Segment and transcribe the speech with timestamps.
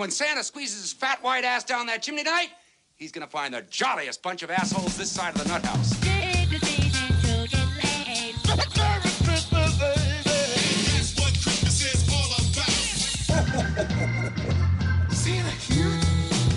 [0.00, 2.48] When Santa squeezes his fat white ass down that chimney tonight,
[2.96, 5.92] he's gonna find the jolliest bunch of assholes this side of the nut house.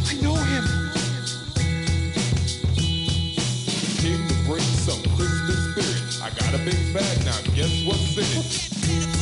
[0.08, 0.64] I know him.
[3.98, 6.24] Came to bring some Christmas spirit.
[6.24, 7.42] I got a big bag now.
[7.54, 9.13] Guess what's in it?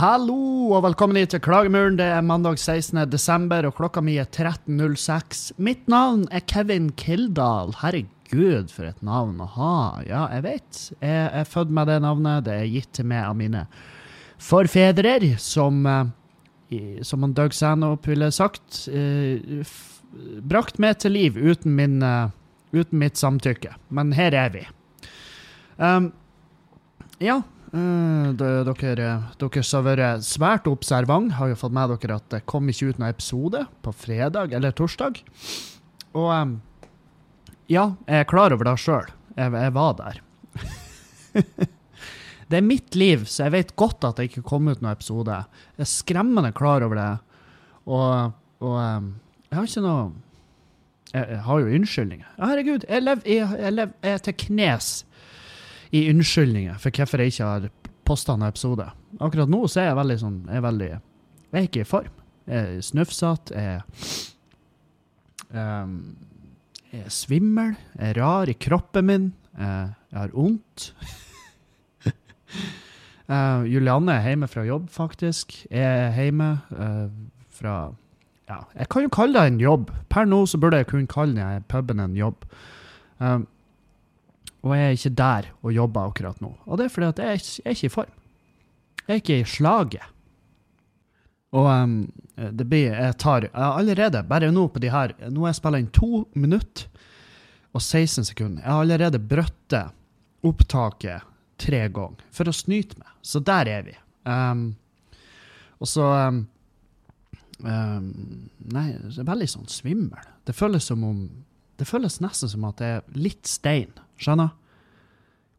[0.00, 1.98] Hallo og velkommen hit til Klagemuren.
[1.98, 3.02] Det er mandag 16.
[3.12, 5.50] desember, og klokka mi er 13.06.
[5.60, 7.74] Mitt navn er Kevin Kildahl.
[7.82, 9.74] Herregud, for et navn å ha.
[10.08, 10.80] Ja, jeg vet.
[11.04, 12.46] Jeg er født med det navnet.
[12.48, 13.66] Det er gitt til meg av mine
[14.40, 19.68] forfedre, som, eh, som han Doug Sanop ville sagt, eh,
[20.40, 22.30] brakt meg til liv uten, min, eh,
[22.72, 23.76] uten mitt samtykke.
[23.90, 24.66] Men her er vi.
[25.78, 26.14] Um,
[27.20, 32.26] ja, det, dere, dere som har vært svært observant, har jo fått med dere at
[32.34, 35.20] det kom ikke ut noen episode på fredag eller torsdag.
[36.18, 36.56] Og
[37.70, 39.12] ja, jeg er klar over det sjøl.
[39.36, 40.22] Jeg, jeg var der.
[42.50, 45.38] det er mitt liv, så jeg vet godt at det ikke kom ut noen episode.
[45.76, 47.12] Jeg er skremmende klar over det.
[47.86, 48.34] Og,
[48.66, 50.10] og jeg har ikke noe
[51.10, 52.26] jeg, jeg har jo unnskyldninger.
[52.38, 54.90] Herregud, jeg, lever, jeg, jeg, lev, jeg er til knes
[55.90, 57.68] i unnskyldninger for hvorfor jeg ikke har
[58.06, 58.86] posta en episode.
[59.22, 60.90] Akkurat nå så er jeg veldig sånn Jeg er, veldig,
[61.50, 62.16] jeg er ikke i form.
[62.50, 63.82] Jeg er snufsete, jeg,
[65.54, 65.96] um,
[66.90, 70.88] jeg er svimmel, jeg er rar i kroppen min, eh, jeg har vondt.
[73.30, 75.54] uh, Julianne er hjemme fra jobb, faktisk.
[75.70, 77.06] Jeg er hjemme uh,
[77.54, 77.76] fra
[78.50, 79.92] Ja, jeg kan jo kalle det en jobb.
[80.10, 82.42] Per nå så burde jeg kunne kalle den puben en jobb.
[83.22, 83.46] Um,
[84.60, 86.50] og jeg er ikke der og jobber akkurat nå.
[86.66, 88.16] Og det er fordi at jeg jeg er ikke i form.
[89.06, 90.08] Jeg er ikke i slaget.
[91.56, 95.58] Og um, det blir Jeg tar allerede, bare nå på de her Nå har jeg
[95.58, 96.86] spilt inn to minutter
[97.70, 98.62] og 16 sekunder.
[98.64, 99.92] Jeg har allerede brøttet
[100.42, 101.26] opptaket
[101.60, 103.12] tre ganger for å snyte meg.
[103.22, 103.94] Så der er vi.
[104.26, 104.72] Um,
[105.78, 106.40] og så um,
[107.62, 110.32] Nei, det er veldig sånn svimmel.
[110.46, 111.22] Det føles som om
[111.78, 113.94] Det føles nesten som at det er litt stein.
[114.20, 114.52] Skjønner?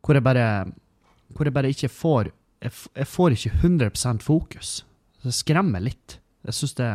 [0.01, 0.47] Hvor jeg bare
[1.35, 4.85] Hvor jeg bare ikke får Jeg, jeg får ikke 100% fokus.
[5.23, 6.19] Det skremmer litt.
[6.45, 6.89] Jeg syns det,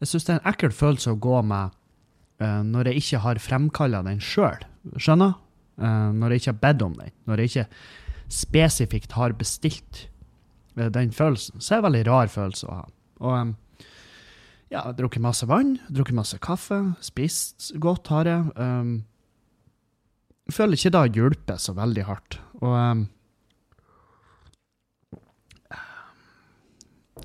[0.00, 1.76] jeg synes det er en ekkel følelse å gå med
[2.42, 4.64] uh, når jeg ikke har fremkalla den sjøl.
[4.96, 5.36] Skjønner?
[5.78, 7.14] Uh, når jeg ikke har bedt om den.
[7.30, 7.66] Når jeg ikke
[8.34, 10.08] spesifikt har bestilt
[10.74, 11.62] uh, den følelsen.
[11.62, 12.84] Så er det en veldig rar følelse å ha.
[13.20, 13.54] Og um,
[14.70, 18.50] ja, drukket masse vann, drukket masse kaffe, spist godt har jeg.
[18.58, 19.00] Um,
[20.54, 22.38] føler ikke det hjelper så veldig hardt.
[22.60, 23.06] Og um,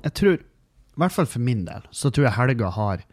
[0.04, 3.04] jeg tror, i hvert fall for min del, så tror jeg helga har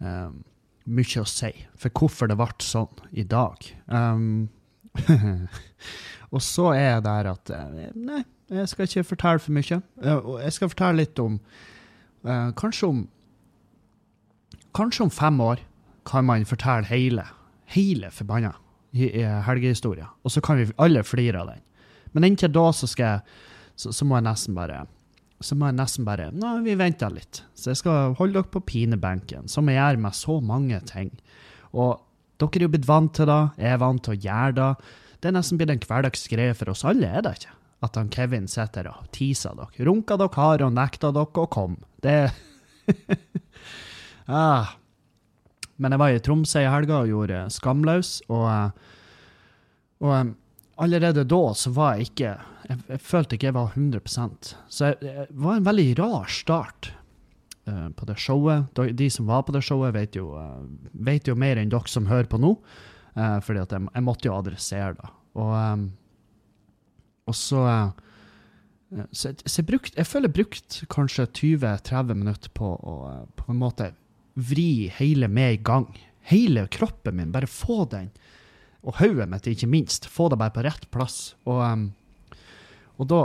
[0.00, 0.42] um,
[0.86, 3.68] mye å si for hvorfor det ble sånn i dag.
[3.86, 4.48] Um,
[6.32, 9.80] og så er jeg der at eh, Nei, jeg skal ikke fortelle for mye.
[10.00, 11.34] Eh, Jeg skal fortelle litt om
[12.24, 13.02] uh, Kanskje om
[14.72, 15.60] Kanskje om fem år
[16.08, 17.26] kan man fortelle hele,
[17.74, 18.54] hele forbanna
[18.96, 21.62] hi- eh, helgehistoria, og så kan vi alle flire av den.
[22.16, 23.20] Men inntil da så skal jeg
[23.76, 24.86] så, så må jeg nesten bare
[25.44, 27.42] så må jeg nesten bare Nå, vi venter litt.
[27.52, 31.10] Så jeg skal holde dere på pinebenken, som jeg gjør med så mange ting.
[31.76, 31.98] Og
[32.40, 34.70] dere er jo blitt vant til det, jeg er vant til å gjøre det.
[35.20, 37.52] Det er nesten blitt en hverdagsgreie for oss alle, er det ikke?
[37.84, 39.84] At han Kevin sitter og teaser dere.
[39.84, 41.84] Runker dere hard og nekter dere å komme.
[42.00, 42.16] Det
[44.32, 44.72] ah.
[45.78, 48.46] Men jeg var i Tromsø i helga og gjorde Skamløs, og,
[50.00, 50.30] og eh,
[50.80, 52.30] allerede da så var jeg ikke
[52.68, 56.88] Jeg, jeg følte ikke jeg var 100% Så det var en veldig rar start
[57.68, 58.66] uh, på det showet.
[58.74, 60.64] De, de som var på det showet, vet jo, uh,
[61.06, 62.56] vet jo mer enn dere som hører på nå.
[63.16, 65.12] Uh, fordi at jeg, jeg måtte jo adressere det.
[65.38, 65.86] Og, um,
[67.26, 67.62] og så
[69.10, 72.92] så, jeg- så jeg, brukt, jeg føler jeg brukte kanskje 20-30 minutter på å
[73.36, 73.88] på en måte
[74.36, 75.88] vri hele meg i gang.
[76.28, 77.32] Hele kroppen min.
[77.32, 78.10] Bare få den.
[78.86, 80.06] Og hodet mitt, ikke minst.
[80.10, 81.34] Få det bare på rett plass.
[81.48, 81.60] Og,
[82.96, 83.20] og da,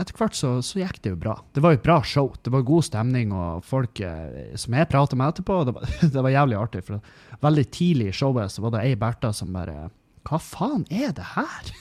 [0.00, 1.36] etter hvert så, så gikk det jo bra.
[1.54, 2.28] Det var jo et bra show.
[2.42, 5.84] Det var god stemning, og folk eh, som jeg prata med etterpå, det var,
[6.16, 6.82] det var jævlig artig.
[6.88, 6.94] For
[7.46, 9.76] veldig tidlig i showet så var det ei Bertha som bare
[10.26, 11.64] Hva faen er det her?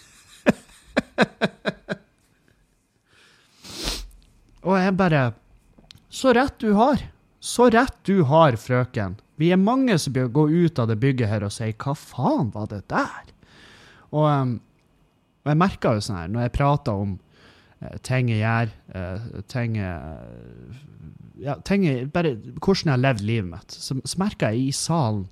[4.66, 5.34] Og jeg bare
[6.10, 6.98] Så rett du har.
[7.46, 9.20] Så rett du har, frøken.
[9.38, 12.50] Vi er mange som bør gå ut av det bygget her og si hva faen
[12.56, 13.30] var det der?
[14.16, 14.56] Og, um,
[15.46, 17.14] og jeg merker jo sånn her, når jeg prater om
[17.84, 19.78] eh, ting jeg gjør, eh, ting
[21.46, 25.26] ja, ting bare hvordan jeg har levd livet mitt, så, så merker jeg i salen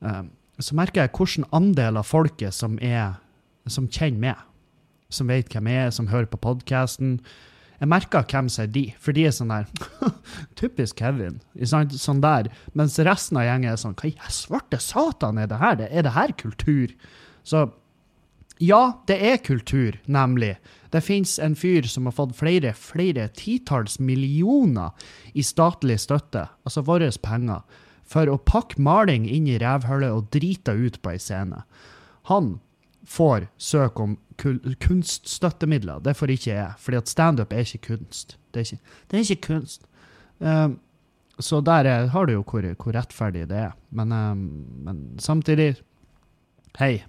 [0.00, 0.22] eh,
[0.58, 3.20] Så merker jeg hvilken andel av folket som er
[3.70, 4.42] som kjenner meg.
[5.10, 7.18] Som vet hvem jeg er, som hører på podkasten.
[7.80, 9.68] Jeg merker hvem som er de, for de er sånn der
[10.60, 11.38] Typisk Kevin.
[11.64, 12.50] Sånn der.
[12.76, 15.84] Mens resten av gjengen er sånn Hva i svarte satan er det her?
[15.88, 16.92] Er det her kultur?
[17.40, 17.70] Så
[18.60, 20.58] ja, det er kultur, nemlig.
[20.92, 24.92] Det fins en fyr som har fått flere, flere titalls millioner
[25.32, 27.62] i statlig støtte, altså våre penger,
[28.04, 31.62] for å pakke maling inn i revhullet og drite ut på ei scene.
[32.28, 32.58] Han
[33.08, 34.18] får søk om
[34.80, 36.00] kunststøttemidler.
[36.04, 38.36] Det får ikke jeg, fordi at standup er ikke kunst.
[38.54, 39.86] Det er ikke, det er ikke kunst.
[40.40, 40.78] Um,
[41.40, 43.70] så der er, har du jo hvor, hvor rettferdig det er.
[43.90, 44.44] Men, um,
[44.84, 45.76] men samtidig
[46.78, 47.02] Hei.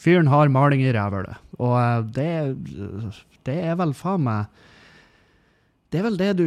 [0.00, 2.56] Fyren har maling i rævhullet, og uh, det,
[3.46, 4.46] det er vel faen meg
[5.92, 6.46] Det er vel det du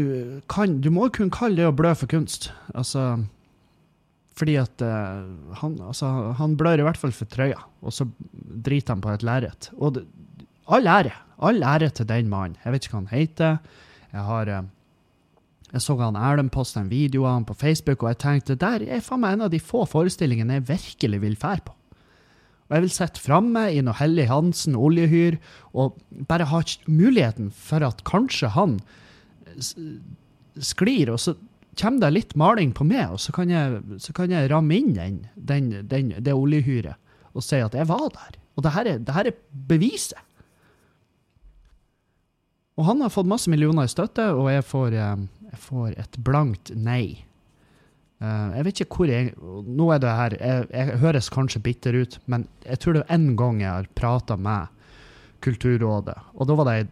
[0.50, 2.50] kan Du må jo kunne kalle det å blø for kunst.
[2.74, 3.26] Altså
[4.34, 6.10] Fordi at uh, han, altså,
[6.40, 9.70] han blør i hvert fall for trøya, og så driter han på et lerret.
[9.78, 10.08] Og det,
[10.74, 11.14] all ære.
[11.44, 12.58] All ære til den mannen.
[12.64, 13.60] Jeg vet ikke hva han heter.
[14.14, 14.64] Jeg har uh,
[15.74, 18.84] jeg så han Erlend poste en video av han på Facebook, og jeg tenkte der
[18.86, 21.74] er faen meg en av de få forestillingene jeg virkelig vil fære på.
[22.70, 25.40] Og jeg vil sitte framme i noe Hellig Hansen oljehyr
[25.74, 25.98] og
[26.30, 28.78] bare ha muligheten for at kanskje han
[30.62, 31.36] sklir, og så
[31.80, 34.94] kommer det litt maling på meg, og så kan jeg, så kan jeg ramme inn
[34.98, 37.00] den, den, den, det oljehyret
[37.34, 38.38] og si at jeg var der.
[38.54, 39.38] Og det her er, det her er
[39.70, 40.20] beviset.
[42.78, 46.18] Og han har fått masse millioner i støtte, og jeg får, eh, jeg får et
[46.26, 47.26] blankt nei.
[48.22, 51.98] Eh, jeg vet ikke hvor jeg Nå er det her Jeg, jeg høres kanskje bitter
[51.98, 54.70] ut, men jeg tror det er én gang jeg har prata med
[55.44, 56.86] Kulturrådet, og da var det ei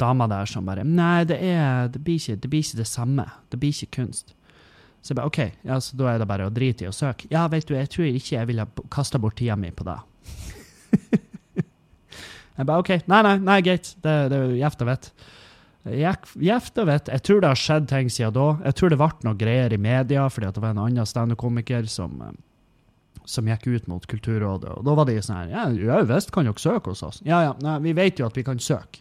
[0.00, 3.26] dame der som bare Nei, det, er, det, blir ikke, det blir ikke det samme.
[3.52, 4.34] Det blir ikke kunst.
[5.00, 7.28] Så jeg bare OK, ja, så da er det bare å drite i å søke.
[7.32, 9.96] Ja, vet du, jeg tror ikke jeg ville kasta bort tida mi på det.
[12.58, 13.94] jeg bare OK, nei, nei, nei, greit.
[14.04, 15.10] Det, det er gjevt og vett.
[15.88, 17.08] Gjevt og vett.
[17.08, 18.48] Jeg tror det har skjedd ting siden da.
[18.68, 22.20] Jeg tror det ble noe greier i media, fordi det var en annen standup-komiker som,
[22.26, 22.34] eh,
[23.24, 24.76] som gikk ut mot Kulturrådet.
[24.76, 27.22] Og da var de sånn her ja visst kan dere søke hos oss.
[27.24, 29.00] Ja, ja, nei, vi vet jo at vi kan søke.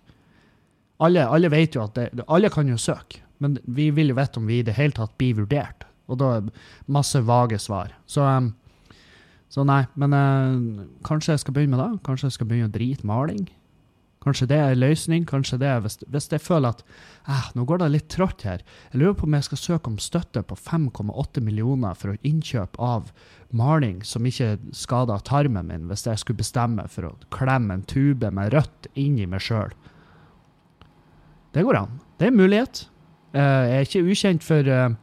[0.99, 4.41] Alle, alle vet jo at det, Alle kan jo søke, men vi vil jo vite
[4.41, 5.85] om vi i det hele tatt blir vurdert.
[6.09, 6.49] Og da er
[6.91, 7.93] masse vage svar.
[8.09, 8.51] Så, em,
[9.53, 12.03] så nei, men eh, kanskje jeg skal begynne med det?
[12.07, 13.47] Kanskje jeg skal begynne å drite maling?
[14.19, 15.23] Kanskje det er en løsning?
[15.29, 18.65] Kanskje det er hvis, hvis jeg føler at eh, nå går det litt trått her.
[18.91, 22.75] Jeg lurer på om jeg skal søke om støtte på 5,8 millioner for å innkjøp
[22.83, 23.13] av
[23.55, 28.33] maling som ikke skader tarmen min, hvis jeg skulle bestemme for å klemme en tube
[28.35, 29.71] med rødt inn i meg sjøl.
[31.55, 31.99] Det går an.
[32.19, 32.83] Det er en mulighet.
[33.33, 34.95] Eh, jeg er ikke ukjent for eh,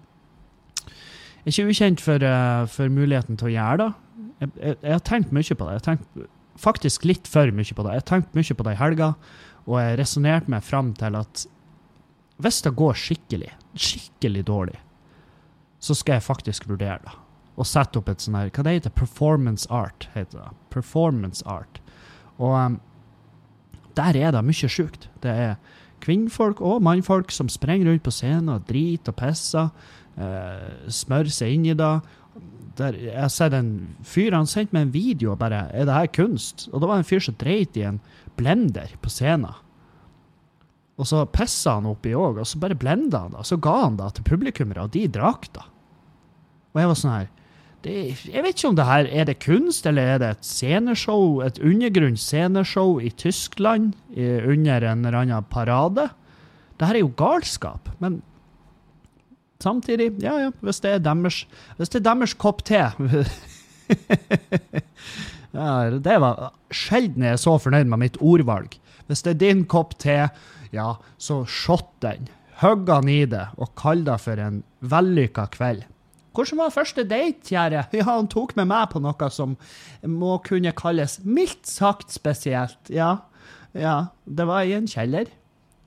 [1.47, 3.91] Jeg er ikke ukjent for, eh, for muligheten til å gjøre det.
[4.41, 5.75] Jeg, jeg, jeg har tenkt mye på det.
[5.75, 6.25] Jeg har tenkt
[6.61, 7.93] faktisk litt for mye på det.
[7.95, 9.13] Jeg har tenkt mye på det i helga,
[9.67, 11.47] og jeg resonnerte meg fram til at
[12.43, 14.77] hvis det går skikkelig, skikkelig dårlig,
[15.81, 17.15] så skal jeg faktisk vurdere det.
[17.57, 20.51] Og sette opp et sånn her Hva det heter Performance art, heter det.
[20.75, 21.81] Performance art.
[22.37, 22.81] Og um,
[23.97, 25.09] der er det mye sjukt.
[25.25, 25.55] Det er
[26.05, 29.73] kvinnfolk og mannfolk som sprenger rundt på scenen og driter og pisser.
[30.17, 31.93] Uh, smører seg inn i det.
[32.77, 33.71] Der, jeg sett en
[34.05, 36.67] fyr han sendte meg en video og bare Er det her kunst?
[36.73, 38.03] Og det var en fyr som dreit i en
[38.37, 39.55] blender på scenen.
[40.97, 43.45] Og så pissa han oppi òg, og så bare blenda han det.
[43.49, 45.65] Så ga han det til publikummere, og de drakk det.
[46.73, 47.33] Og jeg var sånn her
[47.87, 51.41] det, Jeg vet ikke om det her er det kunst, eller er det et sceneshow,
[51.45, 56.09] et undergrunns sceneshow i Tyskland i, under en eller annen parade?
[56.77, 57.89] Det her er jo galskap.
[58.03, 58.21] Men
[59.63, 61.47] samtidig, ja ja, hvis det er deres,
[61.79, 62.83] hvis det er deres kopp te
[65.57, 65.69] ja,
[66.03, 68.75] Det var sjelden jeg er så fornøyd med mitt ordvalg.
[69.07, 70.27] Hvis det er din kopp te,
[70.75, 70.89] ja,
[71.19, 72.27] så shot den.
[72.61, 75.85] Hugg den i det, og kall det for en vellykka kveld.
[76.37, 77.87] Hvordan var første date, kjære?
[77.97, 79.57] Ja, han tok med meg på noe som
[80.05, 82.93] må kunne kalles mildt sagt spesielt.
[82.93, 83.17] Ja,
[83.77, 85.33] ja, det var i en kjeller.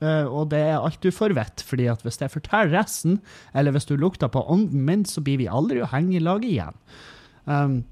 [0.00, 3.18] Uh, og det er alt du får vite, fordi at hvis jeg forteller resten,
[3.52, 6.44] eller hvis du lukter på ånden min, så blir vi aldri å henge i lag
[6.46, 6.78] igjen.
[7.44, 7.82] Um,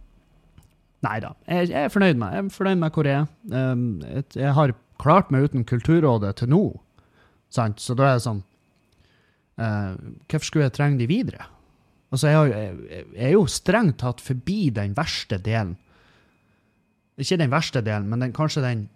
[1.04, 3.28] nei da, jeg, jeg er fornøyd med Jeg er fornøyd med hvor jeg er.
[3.52, 6.62] Um, jeg, jeg har klart meg uten Kulturrådet til nå,
[7.52, 7.84] sant?
[7.84, 8.40] så da er det sånn
[9.60, 9.92] uh,
[10.30, 11.44] hvorfor skulle jeg trenge de videre?
[12.08, 15.76] Altså, jeg, jeg, jeg er jo strengt tatt forbi den verste delen.
[17.18, 18.86] Ikke den verste delen, men den, kanskje den,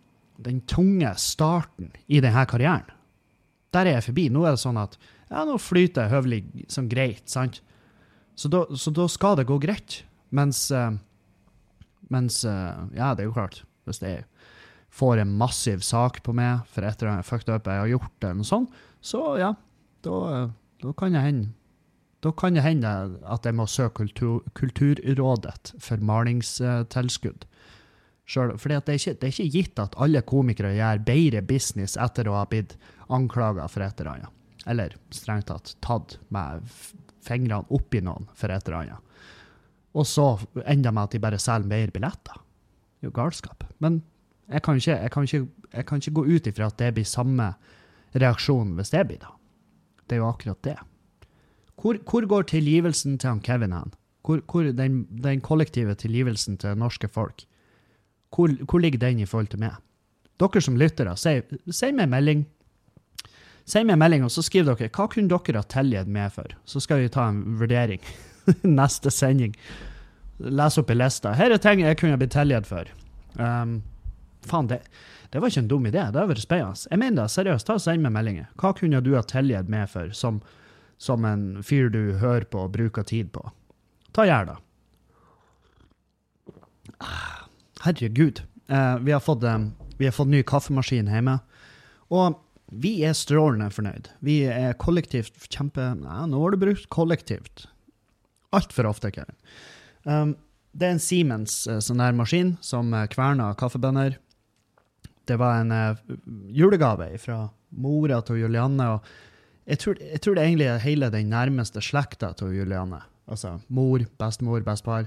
[0.41, 2.89] den tunge starten i denne karrieren.
[3.73, 4.29] Der er jeg forbi.
[4.33, 4.97] Nå er det sånn at
[5.33, 7.63] ja, nå flyter jeg høvelig sånn greit, sant?
[8.37, 10.03] Så da, så da skal det gå greit.
[10.33, 10.93] Mens, eh,
[12.13, 13.63] mens eh, Ja, det er jo klart.
[13.89, 14.25] Hvis jeg
[14.93, 18.15] får en massiv sak på meg for et eller annet fucked up jeg har gjort,
[18.21, 19.51] eller noe sånt, så ja,
[20.05, 20.49] da, eh,
[20.85, 21.53] da kan det hende
[22.23, 22.91] da kan det hende
[23.27, 27.47] at jeg må søke kultur, Kulturrådet for malingstilskudd.
[28.31, 31.97] Selv, fordi det, er ikke, det er ikke gitt at alle komikere gjør bedre business
[32.01, 32.77] etter å ha blitt
[33.13, 34.37] anklaga for et eller annet.
[34.71, 36.63] Eller strengt tatt tatt med
[37.27, 39.19] fingrene oppi noen for et eller annet.
[39.99, 40.29] Og så
[40.63, 42.39] enda med at de bare selger mer billetter.
[42.39, 43.67] Det er jo galskap.
[43.83, 43.99] Men
[44.47, 47.09] jeg kan ikke, jeg kan ikke, jeg kan ikke gå ut ifra at det blir
[47.09, 47.51] samme
[48.15, 49.35] reaksjon hvis det blir da.
[50.07, 50.79] Det er jo akkurat det.
[51.81, 53.95] Hvor, hvor går tilgivelsen til han Kevin hen?
[54.23, 57.45] Hvor, hvor den, den kollektive tilgivelsen til norske folk?
[58.35, 59.79] Hvor, hvor ligger den i forhold til meg?
[60.41, 62.45] Dere som lyttere, si meg en melding.
[63.69, 66.55] Si meg en melding, og så skriver dere hva kunne dere ha tilgitt meg for.
[66.67, 68.03] Så skal vi ta en vurdering
[68.81, 69.55] neste sending.
[70.43, 71.35] Les opp i lista.
[71.39, 72.89] Her er ting jeg kunne blitt tilgitt for.
[73.39, 73.81] Um,
[74.49, 74.81] faen, det,
[75.31, 76.01] det var ikke en dum idé.
[76.01, 76.89] Det hadde vært spennende.
[76.91, 77.69] Jeg mener det, seriøst.
[77.69, 78.51] Ta og Send meg meldinger.
[78.59, 80.43] Hva kunne du ha tilgitt meg for, som,
[81.03, 83.43] som en fyr du hører på og bruker tid på?
[84.15, 84.27] Ta.
[87.03, 87.49] Ah,
[87.83, 88.45] Herregud.
[88.69, 89.59] Eh, vi, har fått, eh,
[89.99, 91.41] vi har fått ny kaffemaskin hjemme.
[92.13, 92.39] Og
[92.73, 94.09] vi er strålende fornøyd.
[94.25, 95.91] Vi er kollektivt kjempe...
[95.99, 97.67] Nei, nå har du brukt kollektivt.
[98.55, 99.37] Altfor ofte, Kevin.
[100.05, 100.37] Um,
[100.73, 104.17] det er en Siemens eh, sånn der maskin som eh, kverner kaffebønner.
[105.29, 106.17] Det var en eh,
[106.53, 107.45] julegave fra
[107.77, 108.89] mora til Julianne.
[108.97, 109.32] og
[109.67, 113.01] jeg tror, jeg tror det egentlig er hele den nærmeste slekta til Juliane.
[113.31, 115.07] Altså mor, bestemor, bestefar.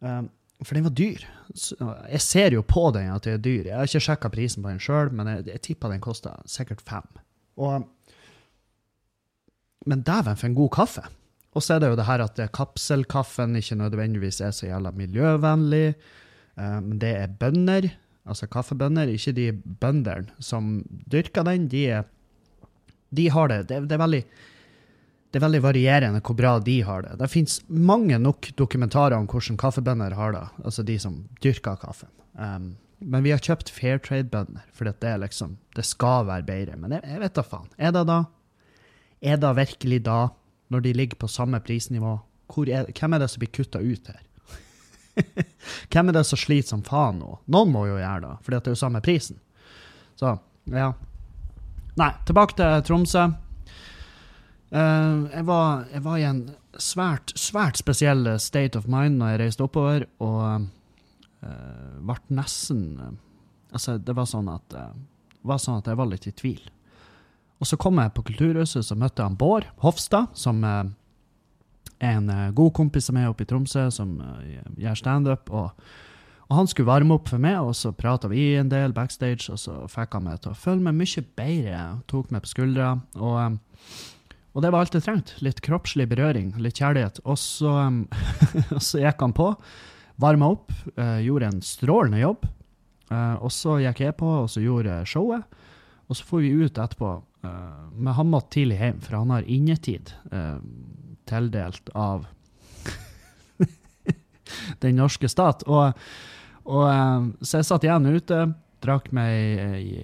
[0.00, 0.30] Um,
[0.62, 1.24] for den var dyr.
[1.54, 1.76] Så,
[2.10, 3.66] jeg ser jo på den at den er dyr.
[3.66, 6.84] Jeg har ikke sjekka prisen på den sjøl, men jeg, jeg tipper den kosta sikkert
[6.86, 7.08] fem.
[7.56, 7.88] Og,
[9.86, 11.04] men dæven, for en god kaffe!
[11.54, 14.90] Og så er det jo det her at det kapselkaffen ikke nødvendigvis er så jævla
[14.94, 15.94] miljøvennlig.
[16.58, 17.90] Um, det er bønder,
[18.26, 21.68] altså kaffebønder, ikke de bøndene som dyrker den.
[21.70, 22.02] De, er,
[23.14, 23.62] de har det.
[23.70, 23.80] det.
[23.88, 24.24] Det er veldig
[25.34, 27.16] det er veldig varierende hvor bra de har det.
[27.18, 32.12] Det finnes mange nok dokumentarer om hvordan kaffebønder har det, altså de som dyrker kaffen.
[32.38, 36.76] Um, men vi har kjøpt Fairtrade-bønder, for det liksom, det skal være bedre.
[36.78, 37.66] Men jeg, jeg vet da faen.
[37.76, 38.20] Er det da?
[39.24, 40.20] Er det virkelig da,
[40.70, 42.14] når de ligger på samme prisnivå?
[42.70, 44.22] Er, hvem er det som blir kutta ut her?
[45.90, 47.40] hvem er det som sliter som faen nå?
[47.50, 49.42] Noen må jo gjøre det, for det er jo samme prisen.
[50.20, 50.36] Så,
[50.70, 50.92] ja.
[52.00, 53.28] Nei, tilbake til Tromsø.
[54.74, 56.40] Uh, jeg, var, jeg var i en
[56.82, 60.66] svært, svært spesiell state of mind når jeg reiste oppover, og
[61.44, 63.12] uh, ble nesten uh,
[63.74, 64.90] Altså, det var sånn at eh,
[65.42, 66.62] var sånn at jeg var litt i tvil.
[67.58, 70.84] Og så kom jeg på Kulturhuset, så møtte jeg Bård Hofstad, som eh,
[71.98, 75.50] er en eh, god kompis av meg oppe i Tromsø, som eh, gjør standup.
[75.50, 75.88] Og,
[76.50, 79.60] og han skulle varme opp for meg, og så prata vi en del backstage, og
[79.60, 81.84] så fikk han meg til å føle meg mye bedre.
[82.10, 82.90] Tok meg på skuldra.
[83.16, 84.02] Og, eh,
[84.52, 85.38] og det var alt jeg trengte.
[85.44, 87.22] Litt kroppslig berøring, litt kjærlighet.
[87.24, 88.02] Og så, um,
[88.88, 89.48] så gikk han på,
[90.20, 92.44] varma opp, eh, gjorde en strålende jobb.
[93.08, 95.56] Eh, og så gikk jeg på, og så gjorde showet.
[96.04, 97.14] Og så får vi ut etterpå.
[97.48, 100.12] eh, men han måtte tidlig hjem, for han har innetid
[101.24, 102.26] tildelt av
[104.84, 105.64] den norske stat.
[105.64, 105.96] Og,
[106.64, 108.42] og, eh, så jeg satt igjen ute,
[108.84, 109.32] drakk meg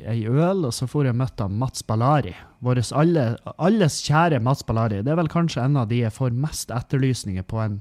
[0.08, 2.32] ei, øl, og så for jeg og møtte Mats Ballari.
[2.64, 5.02] Våres alle, alles kjære Mats Ballari.
[5.04, 7.78] Det er vel kanskje en av de jeg får mest etterlysninger på en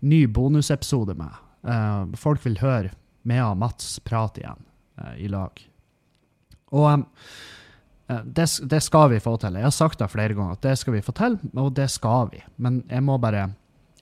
[0.00, 1.34] ny bonusepisode med.
[1.66, 2.94] Eh, folk vil høre
[3.28, 4.66] meg og Mats prate igjen
[5.02, 5.62] eh, i lag.
[6.76, 9.58] Og eh, det, det skal vi få til.
[9.58, 12.30] Jeg har sagt det flere ganger, at det skal vi få til, og det skal
[12.32, 12.42] vi.
[12.62, 13.48] Men jeg må bare,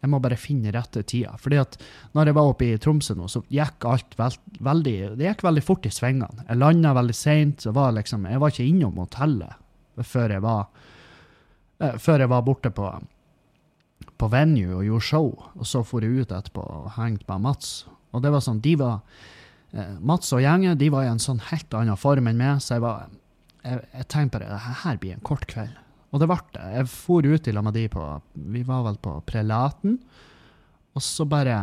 [0.01, 1.35] jeg må bare finne rette tida.
[1.41, 1.79] Fordi at
[2.17, 5.65] når jeg var oppe i Tromsø nå, så gikk alt veld, veldig, det gikk veldig
[5.65, 6.45] fort i svingene.
[6.45, 7.67] Jeg landa veldig seint.
[7.67, 9.63] Liksom, jeg var ikke innom hotellet
[10.05, 10.67] før jeg var,
[11.81, 12.91] eh, før jeg var borte på,
[14.21, 15.31] på venue og gjorde show.
[15.57, 17.87] Og så for jeg ut etterpå og hengte med Mats.
[18.13, 19.01] Og det var sånn, de var
[19.73, 22.77] eh, Mats og gjengen de var i en sånn helt annen form enn meg, så
[22.77, 23.09] jeg var
[23.67, 25.75] jeg, jeg tenkte bare her blir en kort kveld.
[26.17, 26.67] Og det ble det.
[26.79, 28.05] Jeg for ut i lag med de på
[28.55, 29.99] Vi var vel på Prelaten.
[30.97, 31.59] Og så bare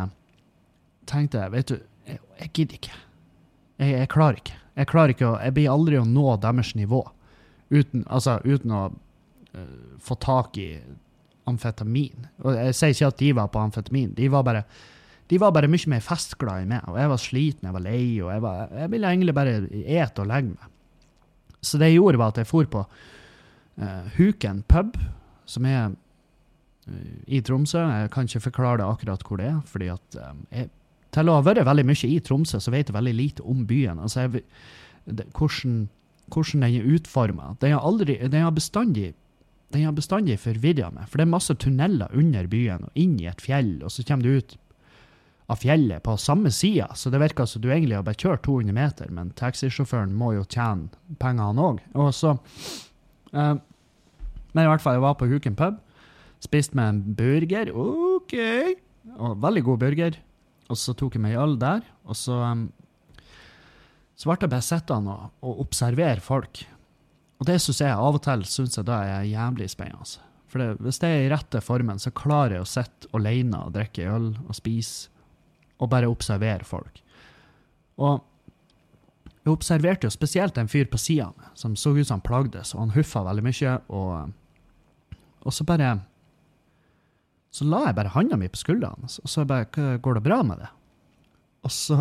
[1.10, 2.98] tenkte jeg, vet du, jeg, jeg gidder ikke.
[3.82, 4.58] Jeg, jeg klarer ikke.
[4.74, 7.02] Jeg klarer ikke å Jeg blir aldri å nå deres nivå
[7.74, 9.62] uten, altså, uten å uh,
[10.04, 10.68] få tak i
[11.50, 12.28] amfetamin.
[12.44, 14.62] Og jeg sier ikke at de var på amfetamin, de var bare
[15.32, 18.02] de var bare mye mer festglade i meg, og jeg var sliten, jeg var lei,
[18.20, 20.66] og jeg, var, jeg ville egentlig bare ete og legge meg.
[21.64, 22.82] Så det jeg gjorde, var at jeg for på
[23.80, 24.96] eh, Huken pub,
[25.46, 25.82] som er
[26.88, 27.82] eh, i Tromsø.
[27.82, 30.70] Jeg kan ikke forklare det akkurat hvor det er, fordi at eh, jeg,
[31.14, 34.00] til å ha vært veldig mye i Tromsø, så vet jeg veldig lite om byen.
[34.02, 34.44] Altså, jeg,
[35.06, 35.84] det, hvordan,
[36.32, 37.52] hvordan den er utforma.
[37.62, 39.12] Den har aldri Den har bestandig
[39.74, 43.26] den har bestandig forvirra meg, for det er masse tunneler under byen og inn i
[43.26, 44.54] et fjell, og så kommer du ut
[45.50, 48.76] av fjellet på samme sida, så det virker som du egentlig har bare kjørt 200
[48.76, 50.88] meter, men taxisjåføren må jo tjene
[51.20, 51.82] penger, han òg.
[52.00, 52.36] Og så
[53.34, 53.54] eh,
[54.54, 55.80] Men i hvert fall, jeg var på Huken pub,
[56.44, 57.72] spiste med en burger.
[57.74, 58.34] OK!
[59.18, 60.18] Og veldig god burger.
[60.70, 62.68] Og så tok jeg meg øl der, og så um,
[64.14, 66.62] så ble jeg bare sittende og, og observere folk.
[67.42, 70.22] Og det syns jeg av og til synes jeg da er jævlig spennende.
[70.48, 73.74] For det, hvis det er i rette formen, så klarer jeg å sitte alene og
[73.74, 75.10] drikke øl og spise
[75.82, 77.00] og bare observere folk.
[77.98, 78.22] Og
[79.44, 82.24] jeg observerte jo spesielt en fyr på sida av meg, som så ut som han
[82.24, 83.74] plagdes, og han huffa veldig mye.
[83.92, 85.98] Og, og så bare
[87.54, 90.40] Så la jeg bare handa mi på skuldra hans, og så bare Går det bra
[90.42, 90.70] med det?
[91.64, 91.98] Og så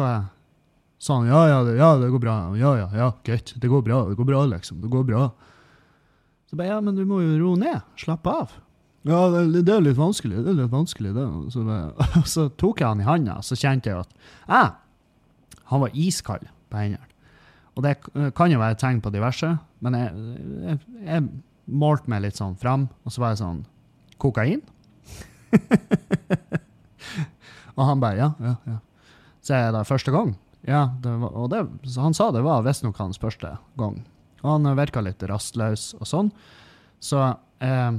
[1.04, 2.36] sa han ja, ja, det, ja, det går bra.
[2.56, 3.54] Ja, ja, ja, greit.
[3.60, 4.80] Det går bra, det går bra, liksom.
[4.82, 5.30] Det går bra.
[6.48, 7.84] Så bare, ja, men du må jo roe ned.
[8.00, 8.56] Slapp av.
[9.04, 11.26] Ja, det, det er litt vanskelig, det er litt vanskelig, det.
[11.52, 14.16] Så, bare, og så tok jeg han i handa, så kjente jeg at
[14.48, 14.70] jeg,
[15.72, 17.13] han var iskald på hendene.
[17.74, 17.96] Og det
[18.38, 19.50] kan jo være tegn på diverse,
[19.82, 20.38] men jeg,
[20.68, 21.26] jeg, jeg
[21.66, 23.64] målte meg litt sånn fram, og så var jeg sånn
[24.22, 24.62] Kokain?
[27.78, 28.80] og han bare ja, ja, ja.
[29.44, 30.36] Så er det første gang?
[30.64, 31.66] Ja, det var, og det,
[32.00, 33.98] han sa det var visstnok hans første gang.
[34.44, 36.30] Og han virka litt rastløs og sånn.
[37.04, 37.20] Så,
[37.64, 37.92] eh,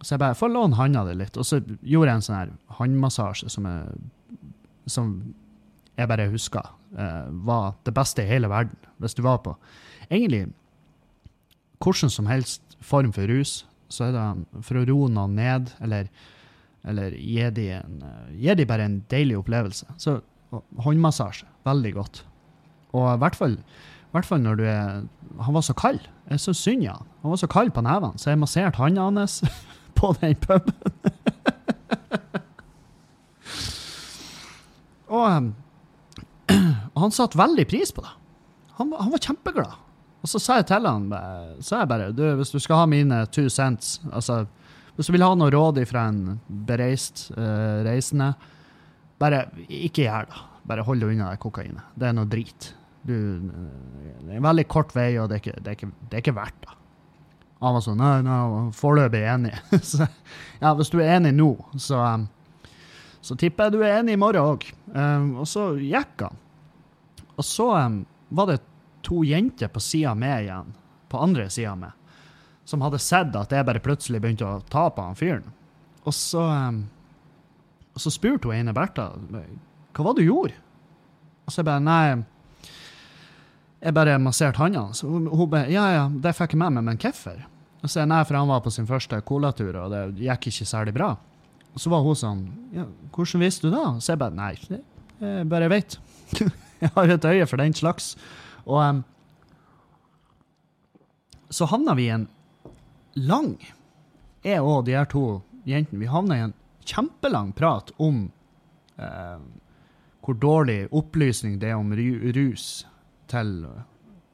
[0.00, 1.36] så jeg bare får låne handa di litt.
[1.36, 4.00] Og så gjorde jeg en sånn her håndmassasje som jeg,
[4.88, 5.12] som
[5.96, 8.76] jeg bare husker eh, var det beste i hele verden.
[9.02, 9.56] Hvis du var på
[10.10, 10.46] egentlig
[11.82, 16.08] hvordan som helst form for rus, så er det for å roe noen ned, eller,
[16.86, 19.86] eller gi de, en, eh, gi de bare en deilig opplevelse.
[20.02, 20.10] Så
[20.82, 22.16] håndmassasje, veldig godt.
[22.96, 24.84] Og i hvert fall, i hvert fall når du er
[25.42, 26.00] Han var så kald.
[26.30, 27.04] Jeg så synd i han.
[27.20, 29.44] Han var så kald på nevene, så jeg masserte hånda hans
[29.98, 30.72] på den puben.
[35.12, 35.54] og, em,
[36.96, 38.12] og han satte veldig pris på det.
[38.78, 39.74] Han, han var kjempeglad.
[40.24, 42.86] Og så sa jeg til han, bare- sa jeg bare, du, hvis du skal ha
[42.90, 44.46] mine two cents, altså,
[44.96, 48.32] hvis du vil ha noe råd fra en bereist uh, reisende,
[49.20, 50.40] bare ikke gjør det.
[50.66, 51.84] Bare hold deg unna kokainet.
[51.94, 52.72] Det er noe drit.
[53.06, 55.90] Du, eh, det er en veldig kort vei, og det er ikke, det er ikke,
[56.10, 56.74] det er ikke verdt det.
[57.62, 58.40] Han var sånn, nei, nei,
[58.76, 59.52] foreløpig enig.
[59.92, 60.08] så,
[60.58, 62.00] ja, hvis du er enig nå, så,
[63.22, 64.66] så tipper jeg du er enig i morgen òg.
[65.38, 66.42] og så gikk han.
[67.36, 68.60] Og så um, var det
[69.06, 70.72] to jenter på sida av meg igjen,
[71.12, 72.20] på andre sida av meg,
[72.66, 75.50] som hadde sett at jeg bare plutselig begynte å ta på han fyren.
[76.06, 76.84] Og så, um,
[77.94, 80.56] og så spurte hun ene Bertha hva var det du gjorde.
[81.46, 82.24] Og så jeg bare nei,
[83.86, 85.04] jeg bare masserte hånda hans.
[85.06, 87.38] Og Hun, hun bare ja, ja, det fikk jeg med meg, men hvorfor?
[87.84, 90.68] Og så jeg nei, for han var på sin første colatur, og det gikk ikke
[90.68, 91.12] særlig bra.
[91.76, 92.44] Og så var hun sånn
[92.74, 93.86] ja, hvordan visste du det?
[94.02, 94.52] Så jeg bare nei,
[95.20, 95.98] jeg bare vet.
[96.82, 98.14] jeg har et øye for den slags.
[98.66, 99.04] Og um,
[101.50, 102.28] så havna vi i en
[103.16, 103.56] lang
[104.44, 106.54] Jeg og de her to jentene vi havna i en
[106.86, 108.26] kjempelang prat om
[108.98, 109.40] uh,
[110.22, 112.86] hvor dårlig opplysning det er om rus
[113.30, 113.66] til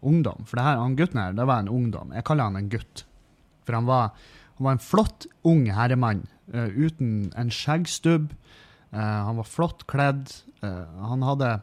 [0.03, 0.45] ungdom.
[0.49, 2.13] For det her, han gutten her, det var en ungdom.
[2.17, 3.05] Jeg kaller han en gutt.
[3.67, 4.13] For han var,
[4.59, 6.25] han var en flott ung herremann
[6.55, 8.33] uh, uten en skjeggstubb.
[8.93, 10.33] Uh, han var flott kledd.
[10.63, 11.61] eh, han hadde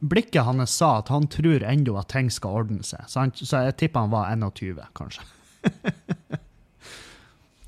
[0.00, 3.06] Blikket hans sa at han tror ennå at ting skal ordne seg.
[3.08, 5.24] Så, han, så jeg tipper han var 21, kanskje.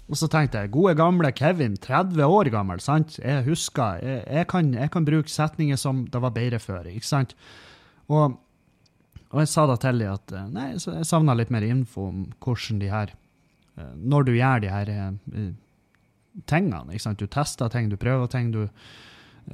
[0.08, 3.18] Og så tenkte jeg, gode gamle Kevin, 30 år gammel, sant?
[3.20, 7.08] Jeg husker, jeg, jeg, kan, jeg kan bruke setninger som det var bedre før, ikke
[7.08, 7.34] sant?
[8.08, 8.38] Og,
[9.28, 12.22] og jeg sa da til dem at, eh, nei, jeg savnet litt mer info om
[12.40, 13.12] hvordan de her,
[13.76, 15.50] eh, når du gjør de her eh,
[16.48, 17.20] tingene, ikke sant?
[17.20, 18.64] Du tester ting, du prøver ting, du,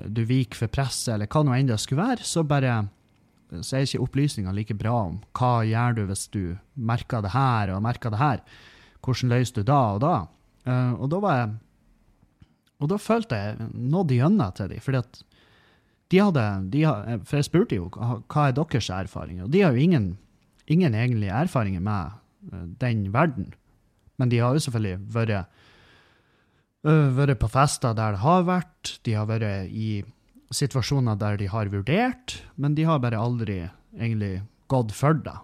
[0.09, 2.85] du viker for presset, eller hva nå enn det skulle være, så bare
[3.62, 6.40] så er ikke opplysninga like bra om hva gjør du hvis du
[6.74, 8.40] merker det her og merker det her.
[9.04, 10.14] Hvordan løser du da og da?
[10.64, 11.54] Uh, og da var jeg
[12.83, 15.18] Og da følte jeg nådd gjennom til dem, fordi at
[16.11, 19.72] de hadde de hadde, For jeg spurte jo hva er deres erfaringer, og de har
[19.72, 20.16] jo ingen,
[20.66, 22.16] ingen egentlige erfaringer med
[22.52, 23.54] eh, den verden
[24.18, 25.46] Men de har jo selvfølgelig vært,
[26.84, 28.98] vært på fester der det har vært.
[29.04, 30.04] De har vært i
[30.54, 33.62] situasjoner der de har vurdert, men de har bare aldri
[33.96, 35.36] egentlig gått for det.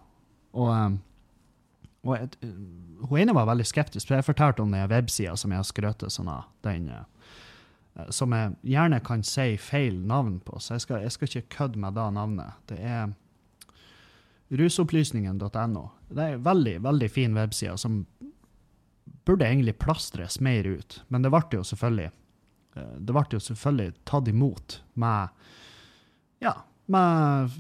[0.53, 0.98] Og, um,
[2.07, 5.62] og et, hun ene var veldig skeptisk, for jeg fortalte om den websida som jeg
[5.62, 6.50] har skrøt sånn av.
[6.66, 11.31] Den, uh, som jeg gjerne kan si feil navn på, så jeg skal, jeg skal
[11.31, 12.62] ikke kødde med det navnet.
[12.70, 13.11] Det er
[14.50, 15.85] rusopplysningen.no.
[16.11, 18.03] Det er en veldig, veldig fin webside som
[19.29, 23.95] burde egentlig plastres mer ut, men det ble jo selvfølgelig eh, det ble jo selvfølgelig
[24.09, 25.41] tatt imot med
[26.41, 26.55] ja,
[26.89, 27.57] med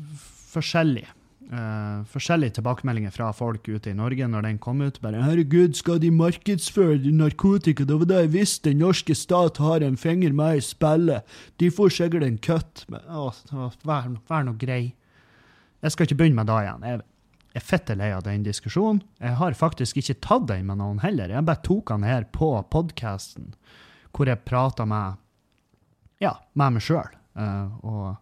[0.50, 1.08] forskjellig.
[1.50, 5.00] Uh, forskjellige tilbakemeldinger fra folk ute i Norge når den kom ut.
[5.02, 8.70] Bare 'Herregud, skal de markedsføre narkotika?' Det var det jeg visste.
[8.70, 11.26] Den norske stat har en finger med i spillet.
[11.58, 12.84] De får sikkert en kutt.
[12.88, 14.94] Men, å, å, vær, vær nå grei.
[15.82, 16.86] Jeg skal ikke begynne med det igjen.
[16.86, 17.02] Jeg
[17.54, 19.02] er fette lei av den diskusjonen.
[19.18, 21.32] Jeg har faktisk ikke tatt den med noen heller.
[21.32, 23.54] Jeg bare tok den her på podkasten,
[24.14, 25.18] hvor jeg prata med
[26.20, 27.16] ja, med meg sjøl.
[27.82, 28.18] og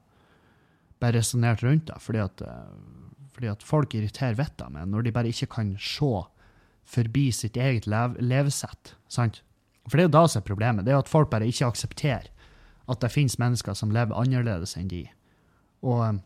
[1.01, 1.99] bare resonnerte rundt det.
[2.03, 5.77] Fordi at, eh, fordi at folk irriterer vettet av meg når de bare ikke kan
[5.79, 6.25] se
[6.89, 8.95] forbi sitt eget lev levesett.
[9.09, 9.43] Sant?
[9.89, 10.85] For det er jo da som er problemet.
[10.85, 12.29] Det er at folk bare ikke aksepterer
[12.89, 15.05] at det finnes mennesker som lever annerledes enn de.
[15.83, 16.21] Og eh,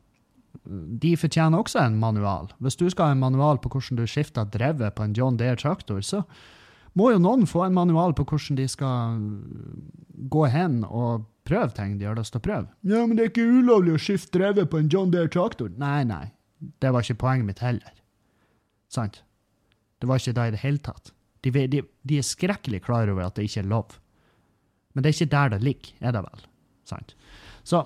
[1.03, 2.51] de fortjener også en manual.
[2.63, 5.59] Hvis du skal ha en manual på hvordan du skifter drevet på en John Deere
[5.59, 6.23] traktor, så
[6.99, 9.23] må jo noen få en manual på hvordan de skal
[10.33, 12.69] gå hen og prøve ting de har lyst til å prøve.
[12.87, 15.73] Ja, men det er ikke ulovlig å skifte drevet på en John Deere traktor.
[15.81, 16.27] Nei, nei.
[16.83, 17.97] Det var ikke poenget mitt heller.
[18.93, 19.23] Sant?
[19.99, 21.11] Det var ikke det i det hele tatt.
[21.43, 23.97] De, de, de er skrekkelig klar over at det ikke er lov.
[24.93, 26.47] Men det er ikke der det ligger, er det vel?
[26.87, 27.15] Sant?
[27.67, 27.83] Så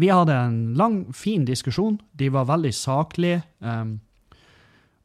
[0.00, 1.98] vi hadde en lang, fin diskusjon.
[2.16, 3.42] De var veldig saklige.
[3.58, 3.98] Um,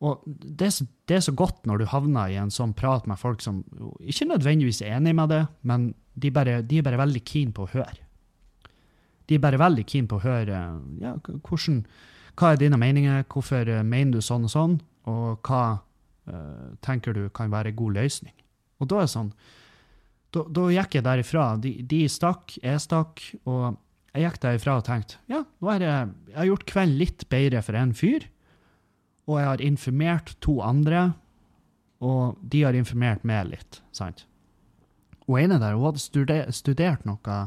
[0.04, 0.70] og det
[1.08, 3.62] det er så godt når du havner i en sånn prat med folk som
[4.02, 7.66] ikke nødvendigvis er enig med det, men de, bare, de er bare veldig keen på
[7.66, 8.02] å høre.
[9.30, 10.62] De er bare veldig keen på å høre
[11.02, 11.14] ja,
[11.46, 11.84] hvordan,
[12.38, 14.80] hva er dine meninger, hvorfor eh, mener du sånn og sånn,
[15.10, 18.34] og hva uh, tenker du kan være god løsning.
[18.82, 19.32] Og da er det sånn,
[20.34, 21.46] da, da gikk jeg derifra.
[21.62, 23.78] De, de stakk, jeg stakk, og
[24.15, 27.62] jeg gikk derifra og tenkte ja, nå er jeg, jeg har gjort kvelden litt bedre
[27.65, 28.28] for en fyr,
[29.25, 31.04] og jeg har informert to andre,
[32.06, 34.25] og de har informert meg litt, sant?
[35.25, 37.38] Hun ene der, hun hadde studert, studert noe,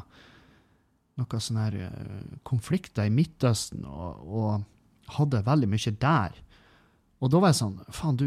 [1.20, 6.34] noe sånne her eh, konflikter i Midtøsten, og, og hadde veldig mye der.
[7.22, 8.26] Og da var jeg sånn, faen du,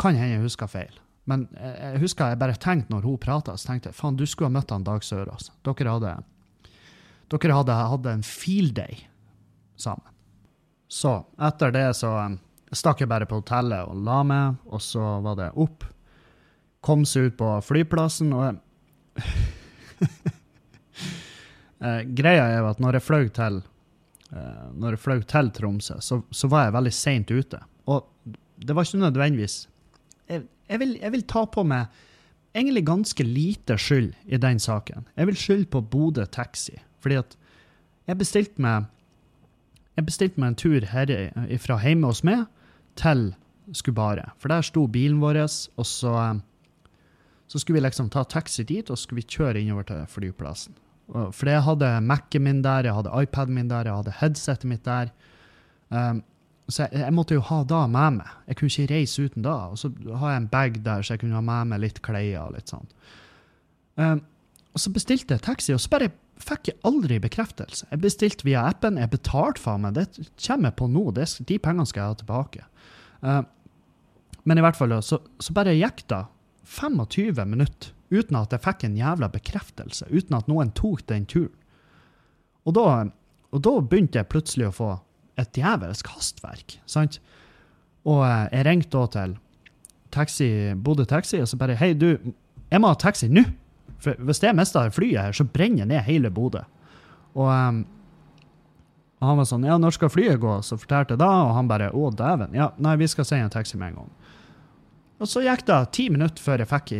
[0.00, 0.98] kan hende jeg husker feil.
[1.30, 4.26] Men jeg, jeg husker jeg bare tenkte når hun pratet, så tenkte jeg, faen du
[4.26, 5.52] skulle ha møtt han Dag Sørås.
[5.66, 6.16] Dere hadde,
[7.30, 9.04] dere hadde, hatt en field day
[9.78, 10.06] sammen.
[10.90, 12.38] Så etter det så um,
[12.74, 15.86] stakk jeg bare på hotellet og la meg, og så var det opp.
[16.82, 18.58] Kom seg ut på flyplassen, og
[21.86, 23.60] eh, Greia er jo at når jeg fløy til
[24.32, 27.60] eh, til Tromsø, så, så var jeg veldig seint ute.
[27.86, 28.06] Og
[28.60, 29.66] det var ikke nødvendigvis
[30.30, 31.90] jeg, jeg, vil, jeg vil ta på meg
[32.56, 35.08] egentlig ganske lite skyld i den saken.
[35.16, 37.36] Jeg vil skylde på Bodø Taxi, fordi at
[38.08, 38.88] jeg bestilte meg
[39.98, 41.10] jeg bestilte meg en tur her
[41.60, 42.46] fra hjemme hos meg
[42.96, 43.32] til
[43.76, 44.30] Skubare.
[44.40, 46.14] For der sto bilen vår, og så,
[47.46, 50.78] så skulle vi liksom ta taxi dit, og skulle vi kjøre innover til flyplassen.
[51.10, 54.84] For jeg hadde Mac-en min der, jeg hadde iPaden min der, jeg hadde headsetet mitt
[54.86, 55.10] der.
[55.90, 56.22] Um,
[56.70, 58.34] så jeg, jeg måtte jo ha da med meg.
[58.46, 59.56] Jeg kunne ikke reise uten da.
[59.72, 62.44] Og så har jeg en bag der, så jeg kunne ha med meg litt klær
[62.44, 62.86] og litt sånn.
[63.98, 64.22] Um,
[64.70, 67.86] og så bestilte jeg taxi, og så bare fikk jeg aldri bekreftelse.
[67.90, 71.58] Jeg bestilte via appen, jeg betalte faen meg, det kommer jeg på nå, det, de
[71.62, 72.66] pengene skal jeg ha tilbake.
[73.20, 73.42] Uh,
[74.48, 76.24] men i hvert fall, så, så bare gikk det
[76.70, 81.54] 25 minutter uten at jeg fikk en jævla bekreftelse, uten at noen tok den turen.
[82.68, 82.86] Og da,
[83.54, 84.90] og da begynte jeg plutselig å få
[85.40, 87.20] et djevelsk hastverk, sant?
[88.08, 89.36] Og eh, jeg ringte da til
[90.12, 92.10] taxi, Bodø Taxi, og så bare, hei du,
[92.70, 93.44] jeg må ha taxi nå.
[94.00, 96.62] For hvis jeg mister flyet her, så brenner jeg ned hele Bodø.
[97.36, 97.82] Og, um,
[99.20, 100.54] han var sånn, ja, når skal flyet gå?
[100.64, 103.52] Så fortalte jeg da, og han bare, å dæven, ja, nei, vi skal sende en
[103.52, 104.14] taxi med en gang.
[105.20, 106.92] Og så gikk det ti minutter før jeg fikk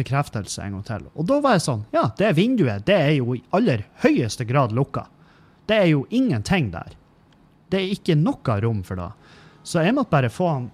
[0.00, 1.04] bekreftelse en gang til.
[1.14, 4.74] Og da var jeg sånn, ja, det vinduet, det er jo i aller høyeste grad
[4.74, 5.06] lukka.
[5.70, 6.96] Det er jo ingenting der.
[7.70, 9.12] Det er ikke noe rom for det.
[9.62, 10.68] Så jeg måtte bare få han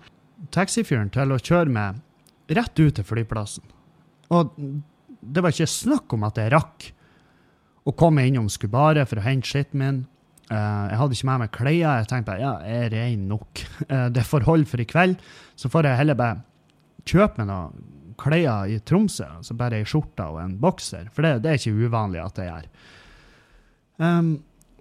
[0.55, 2.01] taxifyren til å kjøre meg
[2.57, 3.64] rett ut til flyplassen.
[4.33, 4.55] Og
[5.24, 6.90] det var ikke snakk om at jeg rakk
[7.84, 10.02] å komme innom Skubare for å hente skitten min.
[10.50, 11.98] Uh, jeg hadde ikke med meg klær.
[12.00, 13.64] Jeg tenkte ja, jeg er rein nok.
[13.88, 15.20] Uh, det får holde for i kveld.
[15.56, 16.40] Så får jeg heller bare
[17.08, 21.40] kjøpe meg noen klær i Tromsø, altså bare ei skjorte og en bokser, for det,
[21.44, 22.68] det er ikke uvanlig at jeg gjør.
[23.98, 24.28] Um,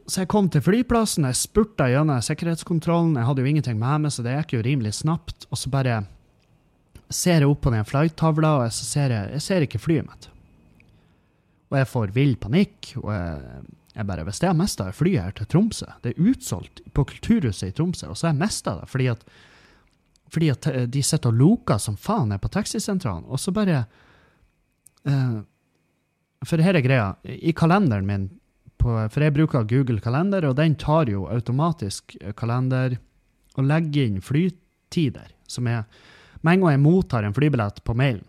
[0.05, 4.13] så jeg kom til flyplassen, jeg spurta gjennom sikkerhetskontrollen, jeg hadde jo ingenting med meg,
[4.13, 6.01] så det gikk jo rimelig snapt, og så bare
[7.13, 10.29] ser jeg opp på den flight-tavla, og så ser jeg, jeg ser ikke flyet mitt.
[11.73, 13.63] Og jeg får vill panikk, og jeg,
[13.95, 17.73] jeg bare Hvis jeg mista flyet her til Tromsø, det er utsolgt på Kulturhuset i
[17.73, 19.23] Tromsø, og så har jeg mista det fordi at,
[20.33, 23.85] fordi at eh, de sitter og loker som faen nede på taxisentralen, og så bare
[25.09, 25.41] uh,
[26.45, 27.15] For her er greia.
[27.23, 28.27] I kalenderen min,
[28.77, 32.97] på, for jeg bruker Google Kalender, og den tar jo automatisk kalender
[33.55, 35.85] og legger inn flytider, som er
[36.43, 38.25] Med en gang jeg mottar en flybillett på mailen,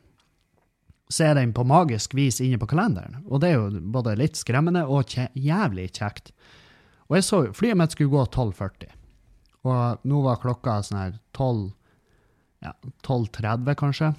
[1.13, 3.21] så er den på magisk vis inne på kalenderen.
[3.29, 6.33] Og det er jo både litt skremmende og kje jævlig kjekt.
[7.11, 8.93] Og jeg så flyet mitt skulle gå 12.40,
[9.69, 11.67] og nå var klokka sånn her 12
[12.65, 12.73] ja,
[13.05, 14.15] 12.30 kanskje.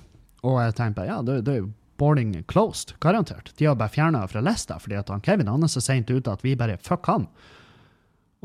[0.45, 3.53] Og jeg tenkte ja, det, det er jo boarding closed, garantert.
[3.57, 6.31] De har bare fjerna fra lista fordi at han Kevin han er så seint ute
[6.31, 7.25] at vi bare fuck han.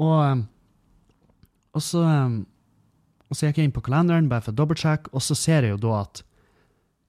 [0.01, 0.47] Og,
[1.75, 2.05] og, så,
[3.29, 5.77] og så gikk jeg inn på kalenderen bare for å dobbeltsjekke, og så ser jeg
[5.77, 6.23] jo da at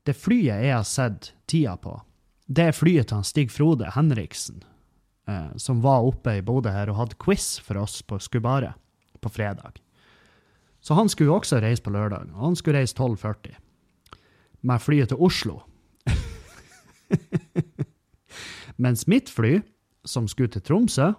[0.08, 1.96] det flyet jeg har sett tida på,
[2.52, 4.64] det er flyet til Stig Frode Henriksen,
[5.30, 8.74] eh, som var oppe i Bodø her og hadde quiz for oss på Skubare
[9.22, 9.80] på fredag.
[10.82, 13.56] Så han skulle jo også reise på lørdag, og han skulle reise 12.40
[14.66, 15.60] med flyet til Oslo.
[18.82, 19.60] Mens mitt fly,
[20.06, 21.12] som skulle til Tromsø,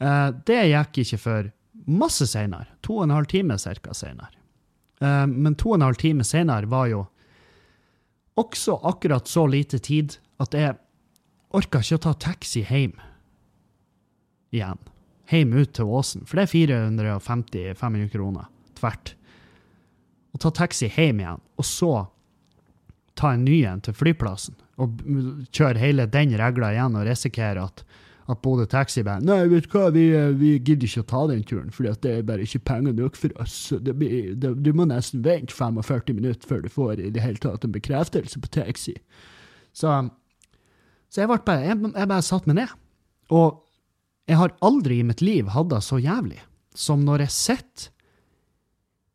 [0.00, 1.50] eh, det gikk ikke før
[1.86, 2.68] masse senere.
[2.84, 4.36] To og en halv time cirka seinere.
[5.00, 7.06] Eh, men to og en halv time senere var jo
[8.36, 10.76] også akkurat så lite tid at jeg
[11.56, 12.96] orka ikke å ta taxi hjem
[14.54, 14.82] igjen.
[15.26, 19.14] Hjem ut til Åsen, for det er 450-500 kroner tvert.
[20.36, 21.92] Å ta taxi hjem igjen, og så
[23.16, 25.00] ta en ny en til flyplassen, og
[25.56, 27.82] kjøre hele den regla igjen og risikere at,
[28.26, 31.22] at Bodø Taxi bare Nei, vet du hva, vi, eh, vi gidder ikke å ta
[31.30, 33.56] den turen, for det er bare ikke penger nok for oss.
[33.70, 37.42] Det blir, det, du må nesten vente 45 minutter før du får i det hele
[37.42, 38.96] tatt en bekreftelse på taxi.
[39.76, 39.92] Så,
[41.12, 42.74] så jeg, bare, jeg, jeg bare satt meg ned.
[43.34, 43.62] Og
[44.26, 46.40] jeg har aldri i mitt liv hatt det så jævlig
[46.76, 47.92] som når jeg sitter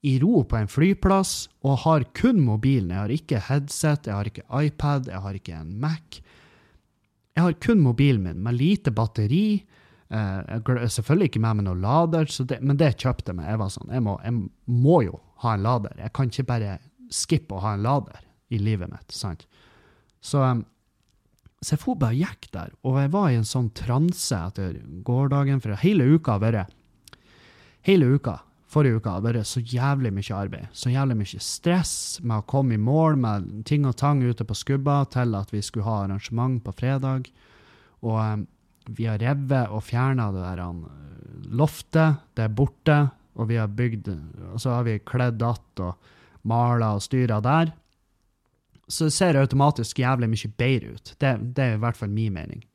[0.02, 2.90] i ro på en flyplass og har kun mobilen.
[2.90, 6.22] Jeg har ikke headset, jeg har ikke iPad, jeg har ikke en Mac.
[7.36, 9.62] Jeg har kun mobilen min med lite batteri.
[10.12, 13.48] Uh, selvfølgelig ikke med meg noen lader, det, men det kjøpte meg.
[13.54, 14.36] Jeg var sånn, jeg må, jeg
[14.84, 15.96] må jo ha en lader.
[16.02, 16.76] Jeg kan ikke bare
[17.12, 18.20] skippe å ha en lader
[18.52, 19.16] i livet mitt.
[19.16, 19.48] sant?
[20.22, 20.66] Så, um,
[21.62, 24.82] så jeg for bare og gikk der, og jeg var i en sånn transe etter
[25.08, 26.78] gårsdagen, for hele uka har vært
[27.82, 28.36] Hele uka,
[28.72, 30.70] forrige uka, vært så jævlig mye arbeid.
[30.72, 34.58] Så jævlig mye stress med å komme i mål med ting og tang ute på
[34.58, 37.28] skubba til at vi skulle ha arrangement på fredag.
[38.02, 38.46] Og um,
[38.90, 40.86] vi har revet og fjerna det der um,
[41.52, 42.24] loftet.
[42.36, 43.02] Det er borte.
[43.40, 44.10] Og vi har bygd
[44.52, 45.96] Og så har vi kledd att og
[46.44, 47.72] mala og styra der.
[48.88, 51.14] Så det ser automatisk jævlig mye bedre ut.
[51.18, 52.66] Det, det er i hvert fall min mening.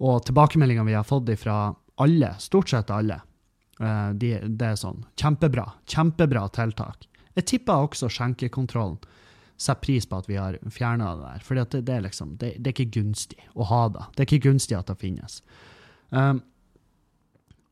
[0.00, 3.29] Og tilbakemeldingene vi har fått fra alle, stort sett alle, eh,
[3.80, 5.64] de, det er sånn kjempebra.
[5.88, 7.06] Kjempebra tiltak.
[7.38, 8.98] Jeg tipper også skjenkekontrollen
[9.60, 11.42] setter pris på at vi har fjerna det der.
[11.44, 14.06] For det, det, liksom, det, det er ikke gunstig å ha det.
[14.14, 15.40] Det er ikke gunstig at det finnes.
[16.08, 16.40] Um,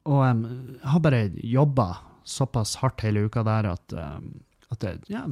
[0.09, 0.42] og um,
[0.75, 1.88] jeg har bare jobba
[2.29, 4.29] såpass hardt hele uka der at, um,
[4.68, 5.25] at det ja,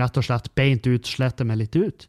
[0.00, 2.08] rett og slett beint ut sletter meg litt ut.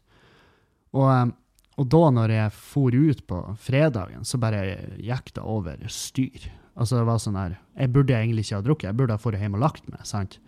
[0.96, 1.36] Og, um,
[1.80, 4.64] og da når jeg for ut på fredagen, så bare
[5.00, 6.48] gikk det over styr.
[6.76, 9.40] Altså det var sånn her, Jeg burde egentlig ikke ha drukket, jeg burde ha dratt
[9.40, 10.06] hjem og lagt meg.
[10.08, 10.38] sant?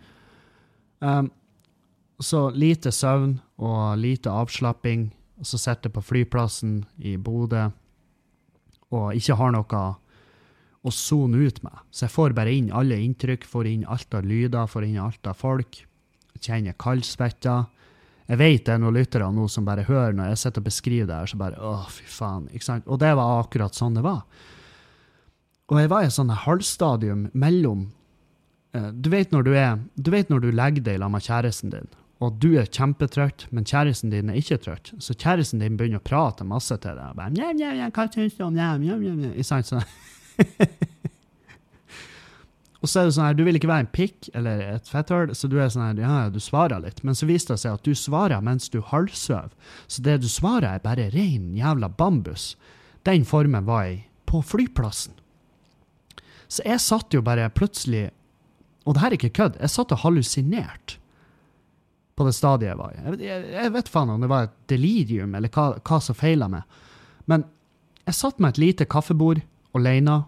[0.99, 1.31] Um,
[2.19, 7.67] så lite søvn og lite avslapping, og så sitter jeg på flyplassen i Bodø
[8.95, 9.83] og ikke har noe
[10.85, 11.77] å sone ut med.
[11.91, 15.27] Så jeg får bare inn alle inntrykk, får inn alt av lyder, får inn alt
[15.27, 15.81] av folk.
[16.37, 17.63] Kjenner kaldsvetta.
[18.29, 21.09] Jeg vet det er noen lyttere nå som bare hører når jeg sitter og beskriver
[21.09, 22.47] det her, så bare Å, fy faen.
[22.53, 22.87] ikke sant?
[22.87, 24.23] Og det var akkurat sånn det var.
[25.71, 27.87] Og jeg var i et sånn halvstadium mellom
[28.77, 31.73] eh, du, vet når du, er, du vet når du legger deg sammen med kjæresten
[31.73, 31.87] din,
[32.23, 36.05] og du er kjempetrøtt, men kjæresten din er ikke trøtt, så kjæresten din begynner å
[36.05, 37.17] prate masse til deg.
[37.17, 39.71] Bare, «Njau, njau, njau, hva syns du om njau, njau?» i sant?
[39.71, 39.83] Sånn.
[42.85, 45.33] Og så er det sånn her, du vil ikke være en pikk eller et fetthull,
[45.33, 47.01] så du er sånn her, ja, du svarer litt.
[47.01, 49.49] Men så viste det seg at du svarer mens du halvsover.
[49.89, 52.51] Så det du svarer er bare ren jævla bambus.
[53.09, 55.17] Den formen var jeg på flyplassen.
[56.55, 58.07] Så jeg satt jo bare plutselig,
[58.85, 61.01] og det her er ikke kødd, jeg satt og hallusinerte
[62.15, 63.25] på det stadiet jeg var i.
[63.27, 66.63] Jeg, vet faen om det var et delirium, eller hva, hva som feila meg.
[67.27, 67.43] Men
[68.05, 69.41] jeg satt med et lite kaffebord
[69.75, 70.21] aleine,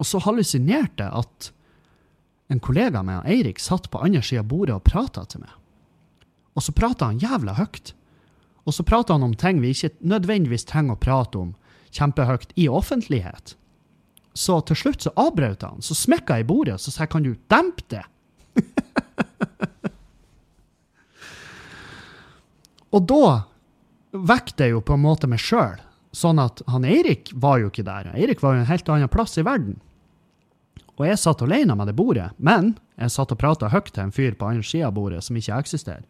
[0.00, 1.50] og så hallusinerte jeg at
[2.50, 5.52] en kollega med Eirik satt på andre sida av bordet og prata til meg.
[6.58, 7.92] Og så prata han jævla høyt.
[8.66, 11.52] Og så prata han om ting vi ikke nødvendigvis trenger å prate om
[11.94, 13.54] kjempehøyt i offentlighet.
[14.34, 17.32] Så til slutt så avbrøt han, så smekka jeg i bordet og sa kan du
[17.50, 18.04] dempe det?
[22.94, 23.24] og da
[24.14, 25.78] vekket jeg jo på en måte meg sjøl,
[26.14, 28.10] sånn at han Eirik var jo ikke der.
[28.14, 29.76] Eirik var jo en helt annen plass i verden.
[31.00, 34.12] Og jeg satt alene med det bordet, men jeg satt og prata høyt til en
[34.12, 36.04] fyr på andre sida av bordet som ikke eksisterer.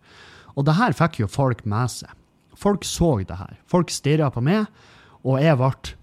[0.59, 2.11] Og det her fikk jo folk med seg.
[2.59, 3.55] Folk så det her.
[3.71, 4.67] Folk stirra på meg,
[5.23, 5.95] og jeg ble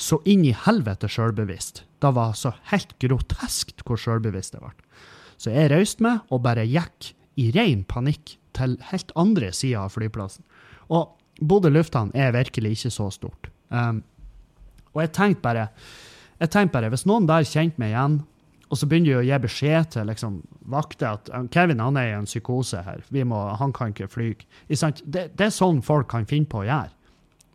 [0.00, 1.84] så inn i helvete sjølbevisst.
[2.00, 4.72] Det var så helt groteskt hvor sjølbevisst jeg ble.
[5.40, 9.94] Så jeg røyste meg og bare gikk i ren panikk til helt andre sida av
[9.94, 10.44] flyplassen.
[10.92, 13.48] Og Bodø lufthavn er virkelig ikke så stort.
[13.70, 14.02] Um,
[14.92, 15.68] og jeg tenkte bare,
[16.40, 18.18] jeg tenkte bare, hvis noen der kjente meg igjen,
[18.70, 22.10] og så begynner de å gi beskjed til liksom, vakter at um, Kevin han er
[22.10, 24.32] i en psykose her, må, han kan ikke fly.
[24.68, 26.92] Det, det er sånn folk kan finne på å gjøre.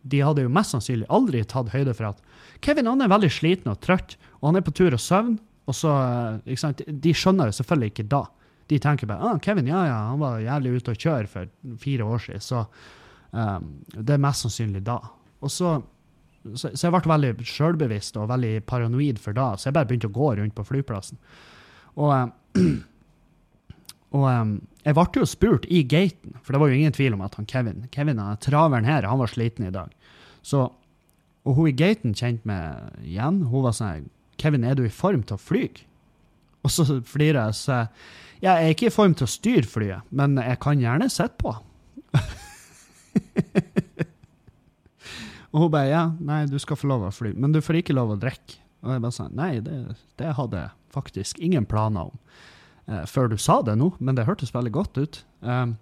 [0.06, 2.25] De hadde jo mest sannsynlig aldri tatt høyde for at
[2.64, 5.36] Kevin han er veldig sliten og trøtt, og han er på tur og søvn.
[5.66, 6.82] Og så, uh, ikke sant?
[6.86, 8.22] De skjønner jo selvfølgelig ikke da.
[8.70, 11.50] De tenker bare ah, Kevin ja, ja, han var jævlig ute å kjøre for
[11.82, 12.42] fire år siden.
[12.42, 12.62] Så
[13.30, 14.98] um, det er mest sannsynlig da.
[15.44, 15.76] Og så,
[16.54, 20.10] så, så jeg ble veldig sjølbevisst og veldig paranoid for da, så jeg bare begynte
[20.10, 21.20] å gå rundt på flyplassen.
[21.96, 22.72] Og, um,
[24.16, 27.22] og um, jeg ble jo spurt i gaten, for det var jo ingen tvil om
[27.26, 29.94] at han Kevin Kevin, traveren her, han var sliten i dag.
[30.46, 30.68] Så,
[31.46, 33.44] og hun i gaten kjente meg igjen.
[33.50, 34.08] Hun var sånn
[34.40, 35.64] Kevin, er du i form til å fly?
[36.66, 37.86] Og så flirer jeg og sier
[38.42, 41.38] ja, jeg er ikke i form til å styre flyet, men jeg kan gjerne sitte
[41.40, 41.54] på.
[45.52, 47.96] og hun bare ja, nei, du skal få lov å fly, men du får ikke
[47.96, 48.60] lov å drikke.
[48.84, 52.16] Og jeg bare sa nei, det, det hadde jeg faktisk ingen planer om
[52.92, 55.14] eh, før du sa det nå, men det hørtes veldig godt ut.
[55.40, 55.78] Um,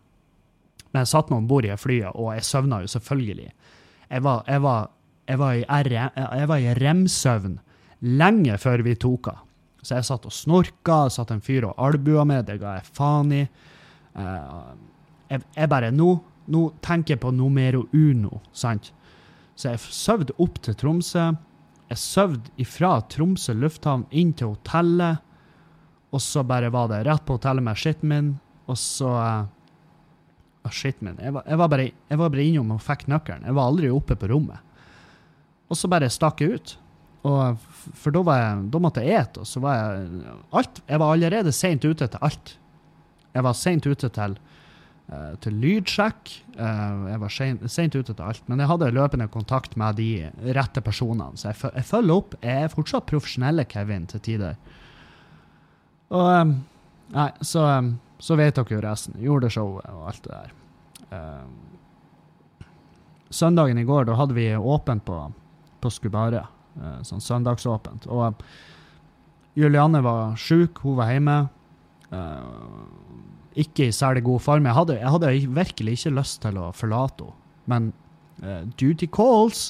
[0.93, 3.51] men jeg satt meg om bord i flyet, og jeg søvna jo selvfølgelig.
[4.15, 4.93] Jeg var, jeg var,
[5.25, 7.59] jeg var i, R jeg var i remsøvn
[8.05, 9.41] lenge før vi tok av.
[9.85, 13.33] Så jeg satt og snorka, satt en fyr og albua med, det ga jeg faen
[13.37, 13.43] i.
[14.17, 14.73] Uh,
[15.29, 16.15] jeg, bare Nå,
[16.49, 18.93] nå tenker jeg på numero uno, sant?
[19.55, 21.29] Så jeg sov opp til Tromsø.
[21.91, 25.21] Jeg sov ifra Tromsø lufthavn inn til hotellet.
[26.15, 28.33] Og så bare var det rett på hotellet med skitten min,
[28.71, 31.19] og så uh, Skitten min.
[31.21, 33.45] Jeg var, jeg, var bare, jeg var bare innom og fikk nøkkelen.
[33.45, 34.63] Jeg var aldri oppe på rommet.
[35.71, 36.75] Og så bare stakk jeg ut.
[37.25, 37.61] Og
[37.97, 41.53] for da, jeg, da måtte jeg ete, og så var jeg alt, Jeg var allerede
[41.57, 42.59] seint ute til alt.
[43.35, 44.37] Jeg var seint ute til,
[45.09, 46.35] uh, til lydsjekk.
[46.59, 48.45] Uh, jeg var seint ute til alt.
[48.49, 52.37] Men jeg hadde løpende kontakt med de rette personene, så jeg, jeg følger opp.
[52.45, 54.61] Jeg er fortsatt profesjonelle Kevin til tider.
[56.13, 56.57] Og um,
[57.15, 57.63] Nei, så,
[58.19, 59.17] så vet dere jo resten.
[59.21, 60.53] Gjorde showet og alt det der.
[63.35, 65.19] Søndagen i går, da hadde vi åpent på,
[65.85, 66.47] på Skubare.
[66.75, 68.09] Eh, sånn søndagsåpent.
[68.13, 68.41] Og
[69.59, 71.37] Julianne var sjuk, hun var hjemme.
[72.15, 72.85] Uh,
[73.59, 74.67] ikke i særlig god form.
[74.67, 77.93] Jeg hadde, jeg hadde, virkelig ikke lyst til å forlate henne, men
[78.79, 79.69] duty calls.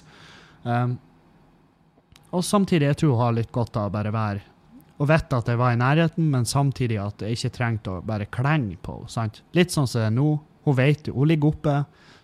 [0.65, 4.55] Og samtidig jeg tror hun har litt godt av å bare være
[5.03, 8.29] og vite at jeg var i nærheten, men samtidig at jeg ikke trengte å bare
[8.31, 9.43] klenge på henne.
[9.57, 10.29] Litt sånn som det er nå.
[10.65, 11.75] Hun vet jo, Hun ligger oppe,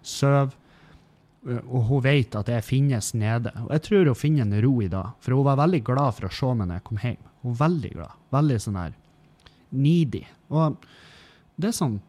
[0.02, 0.54] sover.
[1.40, 3.52] Og hun vet at jeg finnes nede.
[3.64, 6.28] Og jeg tror hun finner en ro i dag, for hun var veldig glad for
[6.28, 7.22] å se meg når jeg kom hjem.
[7.40, 8.18] Hun var veldig glad.
[8.36, 8.96] Veldig sånn her
[9.70, 10.22] needy.
[10.50, 10.86] Og
[11.60, 12.00] det er sånn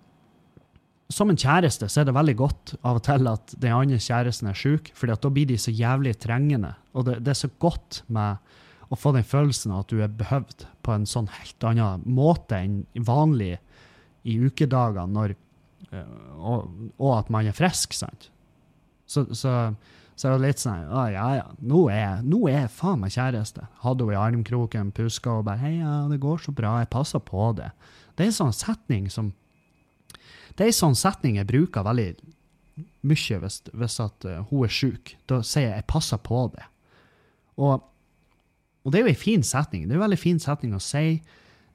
[1.12, 4.48] Som en kjæreste så er det veldig godt av og til at den andre kjæresten
[4.48, 6.70] er sjuk, for da blir de så jævlig trengende.
[6.96, 8.40] Og det, det, er så godt med
[8.88, 12.86] å få den følelsen at du er behøvd på en sånn helt annen måte enn
[12.96, 13.58] vanlig
[14.24, 15.26] i ukedagene,
[16.40, 18.30] og, og at man er frisk, sant.
[19.12, 19.54] Så, så,
[20.16, 23.68] så det litt sånn Å, ja, ja, nå er, nå er jeg faen meg kjæreste.
[23.84, 27.24] Hadde hun i armkroken, puska og bare Hei, ja, det går så bra, jeg passer
[27.26, 27.72] på det.
[28.16, 29.34] Det er en sånn setning som
[30.56, 32.10] Det er en sånn setning jeg bruker veldig
[33.08, 35.16] mye hvis, hvis at uh, hun er sjuk.
[35.28, 36.68] Da sier jeg 'jeg passer på det'.
[37.58, 37.84] Og,
[38.84, 39.88] og det er jo en fin setning.
[39.88, 41.22] Det er en veldig fin setning å si.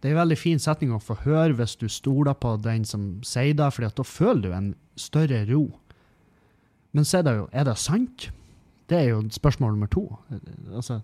[0.00, 3.22] Det er en veldig fin setning å få høre hvis du stoler på den som
[3.24, 5.64] sier det, for da føler du en større ro.
[6.96, 8.30] Men så er det jo Er det sant?
[8.88, 10.04] Det er jo spørsmål nummer to.
[10.72, 11.00] Altså,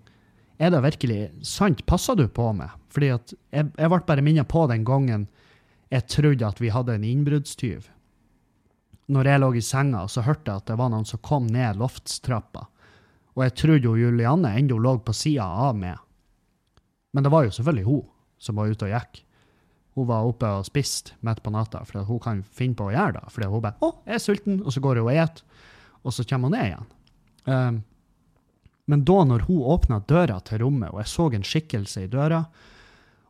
[0.59, 1.83] er det virkelig sant?
[1.87, 2.71] Passer du på meg?
[2.95, 5.27] Fordi at jeg, jeg ble bare minnet på den gangen
[5.93, 7.89] jeg trodde at vi hadde en innbruddstyv.
[9.13, 11.77] Når jeg lå i senga, så hørte jeg at det var noen som kom ned
[11.83, 12.65] loftstrappa.
[13.37, 15.99] Og jeg trodde jo Julianne ennå lå på sida av meg.
[17.13, 18.07] Men det var jo selvfølgelig hun
[18.41, 19.21] som var ute og gikk.
[19.99, 23.19] Hun var oppe og spiste midt på natta, for hun kan finne på å gjøre
[23.19, 23.25] det.
[23.35, 25.43] Fordi hun bare 'Å, jeg er sulten', og så går hun og et,
[26.03, 26.91] og så kommer hun ned igjen.
[27.47, 27.81] Um,
[28.91, 32.43] men da når hun åpna døra til rommet, og jeg så en skikkelse i døra,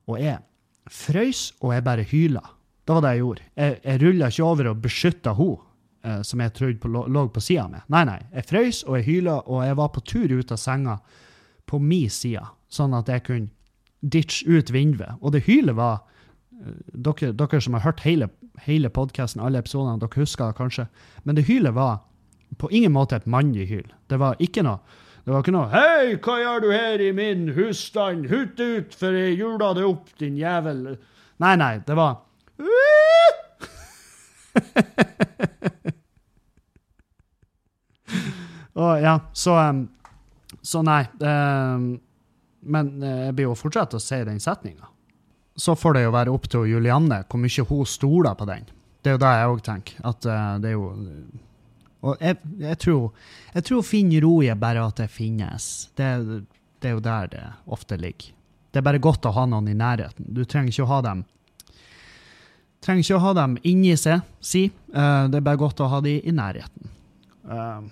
[0.08, 0.40] og jeg
[0.90, 2.42] frøys, og jeg bare hyla.
[2.82, 3.44] Det var det jeg gjorde.
[3.54, 5.52] Jeg, jeg rulla ikke over og beskytta hun
[6.02, 7.82] eh, som jeg trodde på, lå, på sida mi.
[7.94, 8.18] Nei, nei.
[8.32, 10.96] Jeg frøys, og jeg hyla, og jeg var på tur ut av senga
[11.70, 12.42] på min side,
[12.72, 13.52] sånn at jeg kunne
[14.02, 15.20] ditche ut vinduet.
[15.20, 16.00] Og det hylet var
[16.58, 18.32] eh, dere, dere som har hørt hele,
[18.66, 20.88] hele podkasten, alle episodene, dere husker det kanskje,
[21.22, 22.00] men det hylet var
[22.58, 23.88] på ingen måte et mannlig hyl.
[24.10, 24.78] Det var ikke noe
[25.22, 28.26] det var ikke noe 'Hei, hva gjør du her i min husstand?
[28.26, 30.96] Hut ut, for jeg jula det opp, din jævel'.
[31.38, 32.16] Nei, nei, det var
[38.74, 39.88] Og ja, så um,
[40.62, 41.06] Så nei.
[41.20, 42.00] Um,
[42.62, 44.86] men eh, jeg blir jo fortsatt å si den setninga.
[45.58, 48.68] Så får det jo være opp til Julianne hvor mye hun stoler på den.
[49.02, 49.96] Det er jo det jeg òg tenker.
[50.06, 50.92] At uh, det er jo
[52.02, 53.10] Og jeg, jeg, tror,
[53.54, 55.66] jeg tror finne ro i bare at det finnes.
[55.98, 56.08] Det,
[56.82, 58.32] det er jo der det ofte ligger.
[58.72, 60.26] Det er bare godt å ha noen i nærheten.
[60.32, 61.26] Du trenger ikke å ha dem
[62.82, 64.66] trenger ikke å ha dem inni seg, si.
[64.90, 66.94] Uh, det er bare godt å ha dem i nærheten.
[67.46, 67.86] Uh,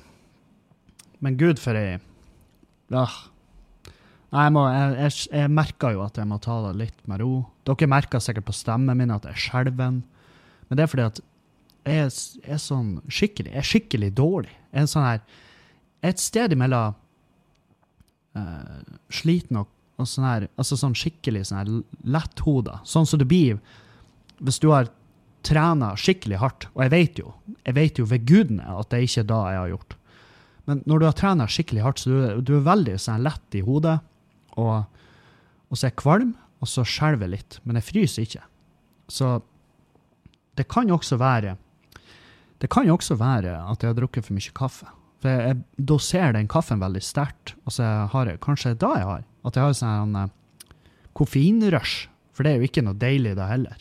[1.22, 1.98] men gud, for ei
[2.94, 3.18] uh.
[4.30, 7.22] Nei, jeg, må, jeg, jeg, jeg merker jo at jeg må ta det litt med
[7.22, 7.32] ro.
[7.66, 9.96] Dere merker sikkert på stemmen min at jeg er skjelven.
[10.68, 11.18] Men det er fordi at
[11.89, 12.09] er,
[12.45, 14.53] er sånn skikkelig er skikkelig dårlig.
[14.72, 15.22] Er sånn her
[16.01, 16.95] Et sted imellom
[18.39, 18.78] uh,
[19.12, 19.68] sliten og,
[20.01, 21.72] og sånn her Altså sånn skikkelig sånn her
[22.05, 22.81] letthoda.
[22.85, 23.61] Sånn som det blir
[24.41, 24.89] hvis du har
[25.45, 27.33] trena skikkelig hardt, og jeg vet jo
[27.66, 29.97] jeg vet jo ved gudene at det er ikke er da jeg har gjort.
[30.68, 33.62] Men når du har trena skikkelig hardt, så du, du er veldig sånn lett i
[33.64, 33.99] hodet,
[34.61, 34.85] og,
[35.68, 37.59] og så er jeg kvalm, og så skjelver litt.
[37.64, 38.45] Men jeg fryser ikke.
[39.11, 39.33] Så
[40.59, 41.57] det kan jo også være
[42.61, 44.88] det kan jo også være at jeg har drukket for mye kaffe.
[45.20, 49.08] For jeg, jeg doserer den kaffen veldig sterkt, og så har jeg kanskje da jeg
[49.08, 50.28] har, at jeg har sånn uh,
[51.16, 52.08] koffeinrush.
[52.36, 53.80] For det er jo ikke noe deilig da heller.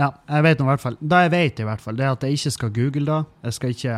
[0.00, 0.96] Ja, jeg vet nå i hvert fall.
[1.00, 3.20] Det jeg vet, i hvert fall, det er at jeg ikke skal google da.
[3.44, 3.96] Jeg skal ikke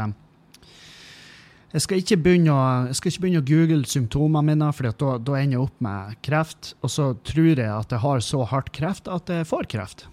[1.75, 5.39] jeg skal ikke begynne å, jeg ikke begynne å google symptomene mine, for da, da
[5.41, 6.75] ender jeg opp med kreft.
[6.87, 10.05] Og så tror jeg at jeg har så hardt kreft at jeg får kreft.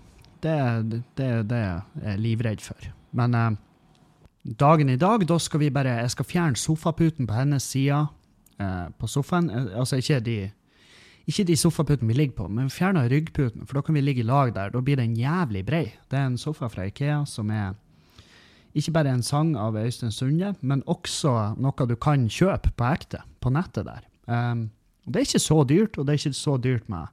[0.41, 0.55] Det
[0.89, 2.87] det, det jeg er livredd for.
[3.13, 3.51] Men eh,
[4.43, 8.07] dagen i dag, da skal vi bare Jeg skal fjerne sofaputen på hennes side
[8.59, 9.49] eh, på sofaen.
[9.49, 10.39] Eh, altså ikke de
[11.27, 14.27] ikke de sofaputene vi ligger på, men fjerne ryggputen, for da kan vi ligge i
[14.27, 14.71] lag der.
[14.73, 15.85] Da blir den jævlig brei.
[16.09, 17.75] Det er en sofa fra Ikea som er
[18.73, 23.21] ikke bare en sang av Øystein Sunde, men også noe du kan kjøpe på ekte,
[23.39, 24.05] på nettet der.
[24.27, 24.69] Um,
[25.05, 27.07] det er ikke så dyrt, og det er ikke så dyrt med,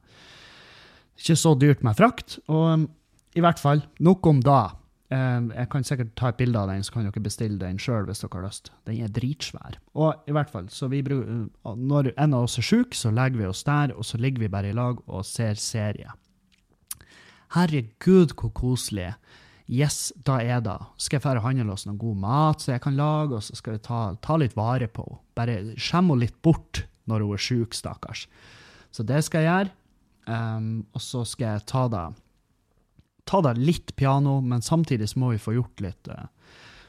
[1.19, 2.39] ikke så dyrt med frakt.
[2.47, 2.89] Og um,
[3.35, 4.61] i hvert fall, nok om da.
[5.09, 8.05] Um, jeg kan sikkert ta et bilde av den, så kan dere bestille den sjøl
[8.05, 8.69] hvis dere har lyst.
[8.85, 9.79] Den er dritsvær.
[9.97, 11.47] Og i hvert fall, bruker,
[11.81, 14.53] når en av oss er sjuk, så legger vi oss der, og så ligger vi
[14.53, 16.13] bare i lag og ser serie.
[17.57, 19.15] Herregud, hvor koselig.
[19.69, 20.77] Yes, da er det.
[21.01, 23.57] Skal jeg dra og handle oss noe god mat så jeg kan lage, og så
[23.57, 25.25] skal vi ta, ta litt vare på henne.
[25.39, 28.27] Bare skjemme henne litt bort når hun er sjuk, stakkars.
[28.93, 29.77] Så det skal jeg gjøre.
[30.29, 32.09] Um, og så skal jeg ta det
[33.29, 36.27] ta det litt piano, men samtidig så må vi få gjort litt uh,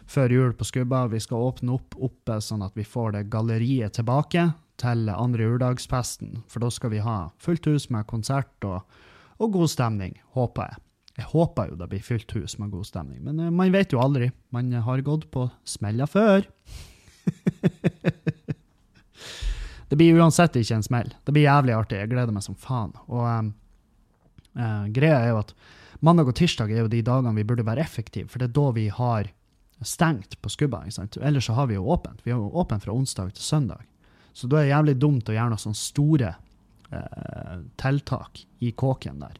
[0.07, 1.07] før jul på Skubba.
[1.11, 6.37] Vi skal åpne opp oppe sånn at vi får det galleriet tilbake til andre juledagsfesten.
[6.47, 8.79] For da skal vi ha fullt hus med konsert og,
[9.43, 10.83] og god stemning, håper jeg.
[11.19, 13.99] Jeg håper jo det blir fylt hus med god stemning, men uh, man vet jo
[13.99, 14.31] aldri.
[14.55, 16.39] Man har gått på smella før.
[19.89, 21.11] det blir uansett ikke en smell.
[21.27, 21.99] Det blir jævlig artig.
[21.99, 22.95] Jeg gleder meg som faen.
[23.11, 23.51] Og um,
[24.55, 25.51] uh, greia er jo at
[26.05, 28.65] mandag og tirsdag er jo de dagene vi burde være effektive, for det er da
[28.75, 29.31] vi har
[29.85, 30.83] stengt på skubba.
[30.83, 31.17] ikke sant?
[31.23, 32.21] Ellers så har vi jo åpent.
[32.25, 33.85] Vi har jo åpent fra onsdag til søndag.
[34.33, 36.33] Så da er det jævlig dumt å gjøre noen sånne store
[36.91, 39.39] eh, tiltak i kåken der.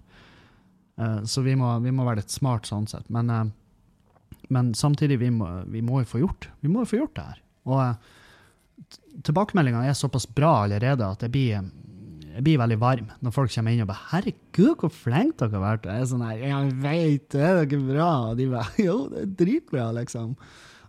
[0.99, 3.07] Eh, så vi må, vi må, være litt smart sånn sett.
[3.14, 7.01] Men, eh, men samtidig, vi må, vi må jo få gjort Vi må jo få
[7.03, 7.43] gjort det her.
[7.70, 8.16] Og eh,
[9.28, 11.68] tilbakemeldingene er såpass bra allerede at det blir
[12.36, 15.65] jeg blir veldig varm når folk kommer inn og bare 'Herregud, hvor flinke dere har
[15.65, 18.71] vært.' Og jeg er sånn her 'Jeg veit, det er ikke bra.' Og de bare
[18.77, 20.36] 'Jo, det er dritbra', liksom.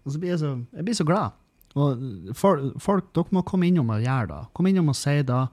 [0.05, 1.31] Og så blir jeg så, jeg blir så glad.
[1.75, 1.99] Og
[2.35, 4.47] for, folk, dere må komme innom og gjøre det.
[4.55, 5.49] Kom innom og si det.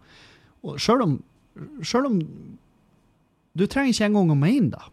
[0.64, 1.24] Og selv om,
[1.84, 2.22] selv om
[3.58, 4.84] Du trenger ikke engang å mene det.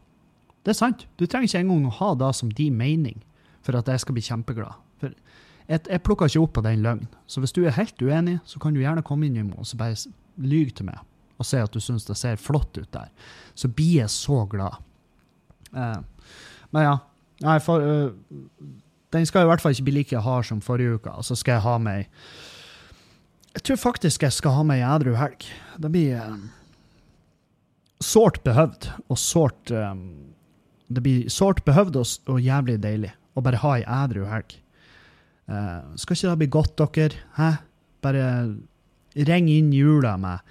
[0.64, 1.07] det er sant.
[1.18, 3.22] Du trenger ikke engang å ha det som din mening
[3.62, 4.72] for at jeg skal bli kjempeglad.
[4.99, 5.12] For
[5.68, 7.09] jeg, jeg plukker ikke opp på den løgnen.
[7.26, 9.97] Så hvis du er helt uenig, så kan du gjerne komme inn og bare
[10.41, 11.03] lyge til meg
[11.35, 13.11] og si at du syns det ser flott ut der.
[13.59, 14.78] Så blir jeg så glad.
[15.74, 15.99] Uh,
[16.74, 16.97] men ja.
[17.43, 18.12] Nei, for, uh,
[19.14, 21.14] den skal i hvert fall ikke bli like hard som forrige uke.
[21.14, 22.09] Og så skal jeg ha meg
[23.55, 25.47] Jeg tror faktisk jeg skal ha meg ei edru helg.
[25.78, 26.39] Det blir eh,
[28.03, 30.35] sårt behøvd og sårt um,
[30.91, 34.57] Det blir sårt behøvd og, og jævlig deilig å bare ha ei edru helg.
[35.51, 37.22] Uh, skal ikke det bli godt, dere?
[37.39, 37.51] Hæ?
[38.03, 38.26] Bare
[39.14, 40.42] ring inn jula med,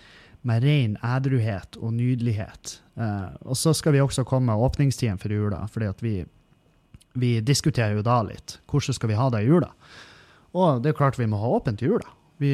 [0.48, 2.78] med ren edruhet og nydelighet.
[2.96, 6.16] Eh, og så skal vi også komme med åpningstiden for jula, fordi vi,
[7.20, 8.58] vi diskuterer jo da litt.
[8.70, 9.72] Hvordan skal vi ha det i jula?
[10.54, 12.10] Og det er klart vi må ha åpent i jula.
[12.42, 12.54] Vi,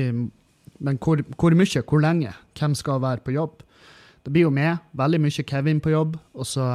[0.80, 2.34] men hvor, hvor mye, hvor lenge?
[2.60, 3.64] Hvem skal være på jobb?
[4.24, 6.66] Det blir jo med veldig mye Kevin på jobb, og så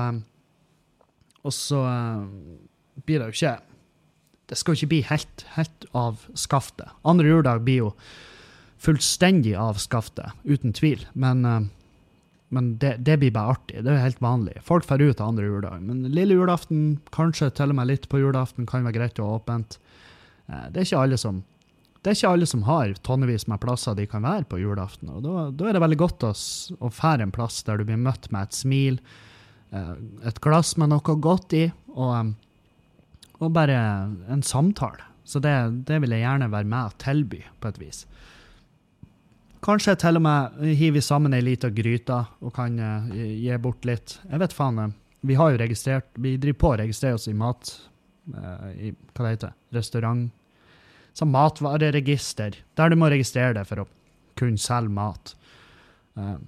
[1.44, 2.22] Og så eh,
[3.04, 3.58] blir det jo ikke
[4.48, 6.88] Det skal jo ikke bli helt, helt av skaftet.
[7.04, 7.90] Andre juledag blir jo
[8.84, 11.06] fullstendig av skaftet, uten tvil.
[11.14, 11.60] Men, eh,
[12.54, 13.80] men det, det blir bare artig.
[13.84, 14.58] Det er helt vanlig.
[14.66, 15.80] Folk drar ut andre juledag.
[15.82, 19.40] Men lille julaften, kanskje til og med litt på julaften, kan være greit å ha
[19.40, 19.78] åpent.
[20.48, 21.42] Eh, Det er ikke alle som
[22.04, 25.08] det er ikke alle som har tonnevis med plasser de kan være på julaften.
[25.08, 26.32] og Da, da er det veldig godt å,
[26.84, 28.98] å fære en plass der du blir møtt med et smil,
[29.72, 29.94] eh,
[30.28, 31.62] et glass med noe godt i,
[31.96, 32.34] og,
[33.40, 33.78] og bare
[34.28, 35.00] en samtale.
[35.24, 35.54] Så det,
[35.88, 38.02] det vil jeg gjerne være med og tilby, på et vis.
[39.64, 43.86] Kanskje til og med hiver vi sammen ei lita gryte og kan uh, gi bort
[43.88, 44.18] litt.
[44.28, 44.78] Jeg vet faen.
[44.82, 44.94] eh,
[45.24, 47.72] Vi har jo registrert Vi driver på å registrere oss i mat...
[48.24, 50.30] Uh, I, hva det heter Restaurant
[51.14, 53.88] Sånn matvareregister, der du må registrere deg for å
[54.34, 55.34] kunne selge mat.
[56.18, 56.40] Uh,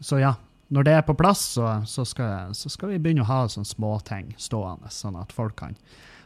[0.00, 0.30] så ja,
[0.72, 3.68] når det er på plass, så, så, skal, så skal vi begynne å ha sånne
[3.68, 5.76] småting stående, sånn at folk kan,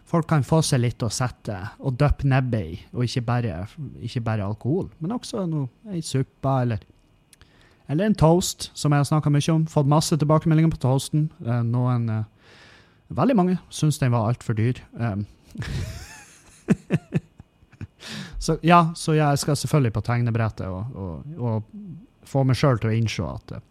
[0.09, 3.63] folk kan få seg litt å sette og dyppe nebbet i, og ikke bare,
[4.03, 6.83] ikke bare alkohol, men også noe, ei suppe eller
[7.91, 9.65] eller en toast, som jeg har snakka mye om.
[9.69, 11.27] Fått masse tilbakemeldinger på toasten.
[11.45, 12.29] Eh, noen eh,
[13.13, 14.79] Veldig mange syns den var altfor dyr.
[14.97, 15.27] Um,
[18.45, 22.89] så ja, så jeg skal selvfølgelig på tegnebrettet og, og, og få meg sjøl til
[22.89, 23.67] å innse at eh,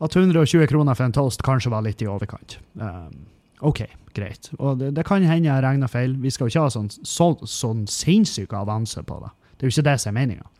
[0.00, 2.58] at 120 kroner for en toast kanskje var litt i overkant.
[2.80, 3.26] Um,
[3.60, 3.84] OK,
[4.16, 4.50] greit.
[4.58, 6.16] Og det, det kan hende jeg regna feil.
[6.20, 9.32] Vi skal jo ikke ha sånn, så, sånn sinnssyk avanse på det.
[9.56, 10.50] Det er jo ikke det som er meninga.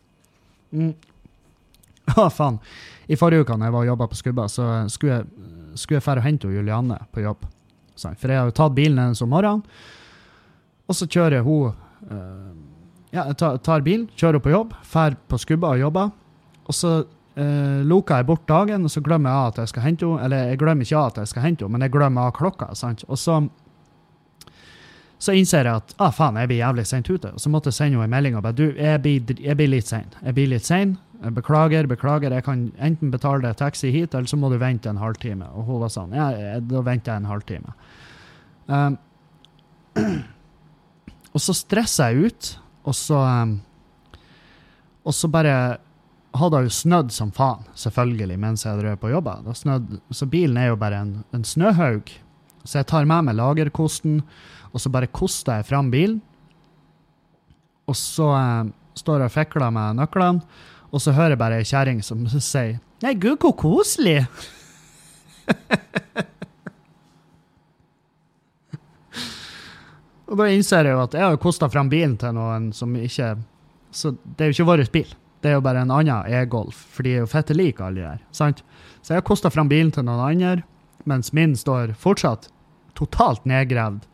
[0.73, 0.93] Mm.
[2.15, 2.57] Å, faen.
[3.07, 6.25] I forrige uke når jeg var og jobba på Skubba, så skulle jeg, skulle og
[6.25, 7.45] hente Julianne på jobb.
[7.97, 9.63] For jeg har jo tatt bilen hennes om morgenen,
[10.87, 11.73] og så kjører hun
[12.11, 12.51] uh,
[13.09, 16.11] Ja, jeg tar, tar bilen, kjører på jobb, drar på Skubba og jobber.
[16.67, 16.91] Og så
[17.37, 20.25] uh, loker jeg bort dagen, og så glemmer jeg at jeg skal hente henne.
[20.25, 22.73] Eller jeg glemmer ikke at jeg skal hente henne, men jeg glemmer av klokka.
[22.75, 23.05] sant?
[23.07, 23.39] Og så
[25.17, 27.31] så innser jeg at ah, faen, jeg blir jævlig sent ute.
[27.33, 29.71] Og så måtte jeg sende henne en melding og bare du, jeg blir, jeg blir
[29.71, 30.11] litt sein.
[30.21, 30.91] Jeg blir litt sein.
[31.33, 32.35] Beklager, beklager.
[32.37, 35.47] Jeg kan enten betale deg taxi hit, eller så må du vente en halvtime.
[35.57, 37.73] Og hun var sånn, ja, jeg- da venter jeg en halvtime.
[38.67, 38.97] Um,
[41.33, 42.51] og så stresser jeg ut,
[42.85, 43.61] og så um,
[45.07, 45.77] Og så bare
[46.39, 49.37] hadde jo snødd som faen, selvfølgelig, mens jeg drev på jobba.
[49.55, 52.09] Så bilen er jo bare en, en snøhaug.
[52.67, 54.21] Så jeg tar med meg lagerkosten,
[54.73, 56.19] og så bare koster jeg fram bilen.
[57.87, 60.41] Og så eh, står jeg og fikler med nøklene,
[60.91, 64.25] og så hører jeg bare ei kjerring som sier Nei, gud, hvor koselig!
[70.27, 73.37] og da innser jeg jo at jeg har kosta fram bilen til noen som ikke
[73.93, 75.09] Så det er jo ikke vår bil.
[75.41, 78.05] Det er jo bare en annen e-Golf, for de er jo fette like, alle de
[78.07, 78.21] der.
[78.35, 78.63] Sant?
[79.01, 80.65] Så jeg har kosta fram bilen til noen andre,
[81.07, 82.49] mens min står fortsatt
[82.97, 84.07] totalt nedgravd.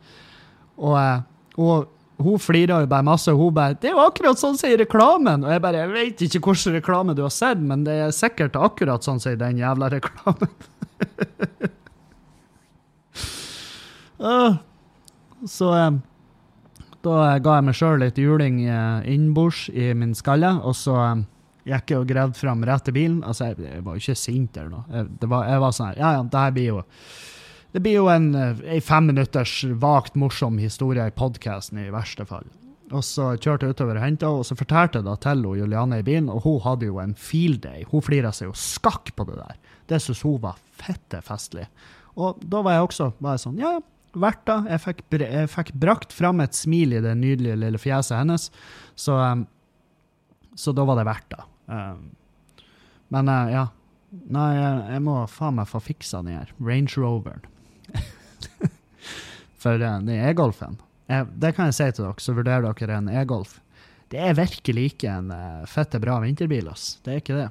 [0.76, 1.20] Og, eh,
[1.56, 1.88] og
[2.24, 4.76] hun flirer jo bare masse, og hun bare 'Det er jo akkurat sånn som i
[4.76, 8.10] reklamen!' Og jeg bare 'Jeg vet ikke hvilken reklame du har sett, men det er
[8.10, 10.48] sikkert akkurat sånn som i den jævla reklamen'.
[14.20, 14.56] Åh.
[15.46, 15.90] Så eh,
[17.04, 21.22] da ga jeg meg sjøl litt juling eh, innbords i min skalle, og så eh,
[21.68, 23.20] gikk jeg og gravde fram til bilen.
[23.24, 24.84] Altså, jeg, jeg var jo ikke sint eller noe.
[24.90, 26.82] Jeg, var, jeg var sånn her Ja, ja, det her blir jo
[27.74, 32.46] Det blir jo en, en femminutters vagt morsom historie i podkasten, i verste fall.
[32.92, 35.98] Og så kjørte jeg utover og henta henne, og så fortalte jeg da til Juliane
[35.98, 37.82] i bilen, og hun hadde jo en field day.
[37.90, 39.56] Hun flira seg jo skakk på det der.
[39.90, 41.66] Det syntes hun var fette festlig.
[42.20, 43.82] Og da var jeg også var jeg sånn, ja, ja,
[44.20, 44.58] verdt det.
[44.72, 48.50] Jeg fikk, jeg fikk brakt fram et smil i det nydelige lille fjeset hennes,
[48.98, 49.46] så, um,
[50.58, 51.46] så da var det verdt det.
[51.70, 52.04] Um,
[53.14, 53.64] men uh, ja,
[54.30, 57.42] Nei, jeg, må faen meg få fiksa den her Range Roveren.
[59.62, 60.78] For uh, den e-golfen
[61.10, 63.56] Det kan jeg si til dere, så vurderer dere en e-golf.
[64.14, 67.00] Det er virkelig ikke en uh, fette bra vinterbil, ass.
[67.02, 67.50] Det er ikke det.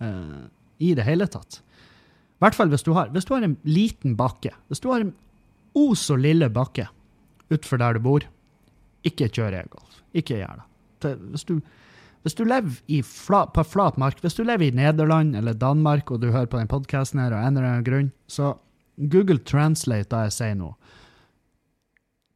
[0.00, 0.44] Eh,
[0.78, 1.60] I det hele tatt.
[1.60, 4.52] I hvert fall hvis du har, hvis du har en liten bakke.
[4.72, 5.12] Hvis du har en
[5.76, 6.88] o så lille bakke
[7.50, 8.24] utfor der du bor,
[9.06, 10.00] ikke kjør e-golf.
[10.16, 11.14] Ikke gjør det.
[11.32, 11.60] Hvis du,
[12.22, 16.10] hvis du lever i fla, på flat mark, hvis du lever i Nederland eller Danmark
[16.12, 18.54] og du hører på den podkasten her av en eller annen grunn, så
[19.00, 20.74] Google Translate det jeg sier nå.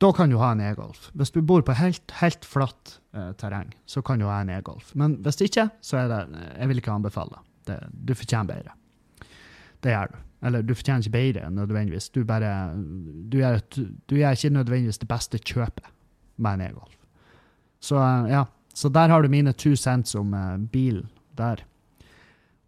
[0.02, 1.10] Da kan du ha en e-golf.
[1.14, 4.90] Hvis du bor på helt, helt flatt eh, terreng, så kan du ha en e-golf.
[4.98, 7.78] Men hvis ikke, så er det Jeg vil ikke anbefale det.
[7.92, 8.74] Du fortjener bedre.
[9.84, 10.18] Det gjør du.
[10.44, 12.10] Eller du fortjener ikke bedre nødvendigvis.
[12.12, 12.74] Du bare
[13.32, 13.60] Du gjør,
[14.10, 15.88] du gjør ikke nødvendigvis det beste kjøpet
[16.36, 16.96] med en e-golf.
[17.80, 18.44] Så eh, ja.
[18.74, 21.06] Så der har du mine two cents om uh, bilen
[21.38, 21.60] der.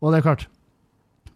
[0.01, 0.45] Og det er klart,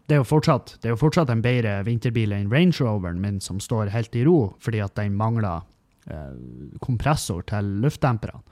[0.06, 3.58] det er fortsatt, det er jo fortsatt en bedre vinterbil enn Range Roveren min, som
[3.58, 5.64] står helt i ro fordi at den mangler
[6.06, 6.36] uh,
[6.78, 8.44] kompressor til luftdemperne.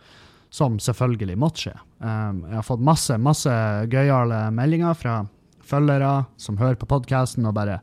[0.51, 1.74] Som selvfølgelig måtte skje.
[2.01, 3.53] Um, jeg har fått masse, masse
[3.93, 5.20] gøyale meldinger fra
[5.69, 7.81] følgere som hører på podkasten og bare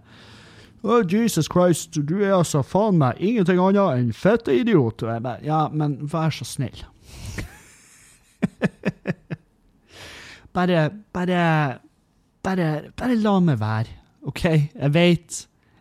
[0.83, 5.05] oh, Jesus Christ, du er altså faen meg ingenting annet enn fetteidiot.
[5.05, 6.83] Og jeg bare Ja, men vær så snill.
[10.55, 11.41] bare, bare
[12.45, 13.93] bare, bare la meg være,
[14.29, 14.43] OK?
[14.45, 15.39] Jeg vet,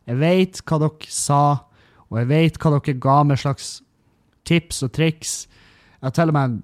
[0.09, 1.41] jeg vet hva dere sa,
[2.09, 3.75] og jeg vet hva dere ga meg slags
[4.49, 5.35] tips og triks.
[5.99, 6.57] Jeg har til og med en,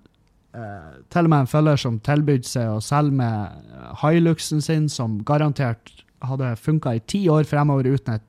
[0.55, 5.21] eh, til og med en følger som tilbød seg å selge med Hiluxen sin, som
[5.27, 5.93] garantert
[6.27, 8.27] hadde funka i ti år fremover uten et,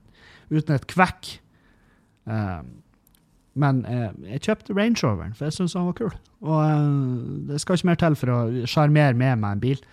[0.51, 1.34] uten et kvekk.
[2.30, 2.61] Eh,
[3.59, 6.13] men eh, jeg kjøpte Range Roveren, for jeg syntes han var kul.
[6.45, 6.86] Og eh,
[7.49, 9.84] det skal ikke mer til for å sjarmere med meg en bil.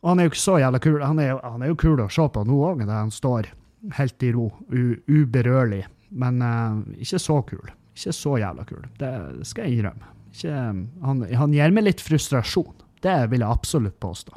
[0.00, 1.00] Og han er jo ikke så jævla kul.
[1.04, 3.52] Han er han er jo kul å se på nå òg, der han står
[3.96, 5.84] helt i ro, uberørlig.
[6.10, 7.70] Men eh, ikke så kul.
[7.94, 8.88] Ikke så jævla kul.
[8.98, 9.12] Det
[9.46, 10.16] skal jeg innrømme.
[10.30, 10.58] Ikke,
[11.06, 12.76] han, han gir meg litt frustrasjon.
[13.02, 14.36] Det vil jeg absolutt påstå.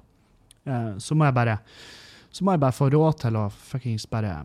[0.65, 1.59] Eh, så må jeg bare
[2.33, 4.39] så må jeg bare få råd til å fuckings bare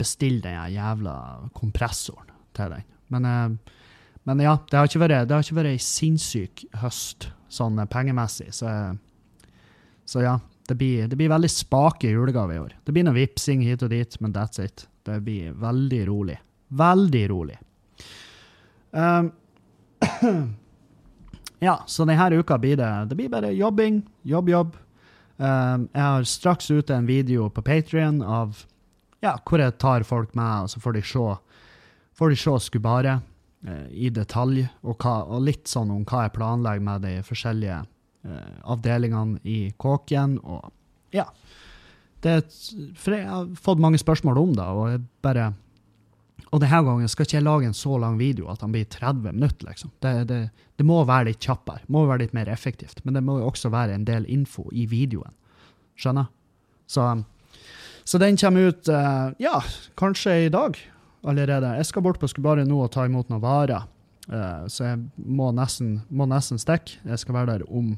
[0.00, 1.14] bestille den jævla
[1.52, 2.86] kompressoren til den.
[3.12, 3.76] Men, eh,
[4.24, 7.90] men ja, det har ikke vært, det har ikke vært ei sinnssyk høst sånn eh,
[7.90, 8.96] pengemessig, så
[10.10, 10.32] så ja,
[10.66, 12.72] det blir, det blir veldig spake julegave i år.
[12.82, 14.88] Det blir noe vipsing hit og dit, men that's it.
[15.06, 16.34] Det blir veldig rolig.
[16.80, 17.58] Veldig rolig.
[18.90, 19.30] Um,
[21.66, 24.76] ja, så denne uka blir det, det blir bare jobbing, jobb, jobb.
[25.40, 28.58] Um, jeg har straks ute en video på Patrion av
[29.24, 31.22] ja, hvor jeg tar folk med, og så får de se,
[32.16, 33.14] får de se Skubare
[33.68, 37.80] uh, i detalj, og, hva, og litt sånn om hva jeg planlegger med de forskjellige
[37.80, 40.68] uh, avdelingene i kåken, og
[41.16, 41.26] ja.
[42.20, 42.36] Det,
[43.00, 45.52] for jeg har fått mange spørsmål om det, og jeg bare
[46.50, 49.36] Og denne gangen skal ikke jeg lage en så lang video at den blir 30
[49.36, 49.92] minutter, liksom.
[50.02, 50.38] Det, det,
[50.80, 53.70] det må være litt kjappere, må være litt mer effektivt, men det må jo også
[53.70, 55.36] være en del info i videoen.
[56.00, 56.26] Skjønner?
[56.90, 57.04] Så,
[58.02, 59.60] så den kommer ut, eh, ja,
[60.00, 60.78] kanskje i dag
[61.22, 61.76] allerede.
[61.78, 63.86] Jeg skal bort på Skubare nå og ta imot noen varer.
[64.26, 66.98] Eh, så jeg må nesten, må nesten stikke.
[67.06, 67.92] Jeg skal være der om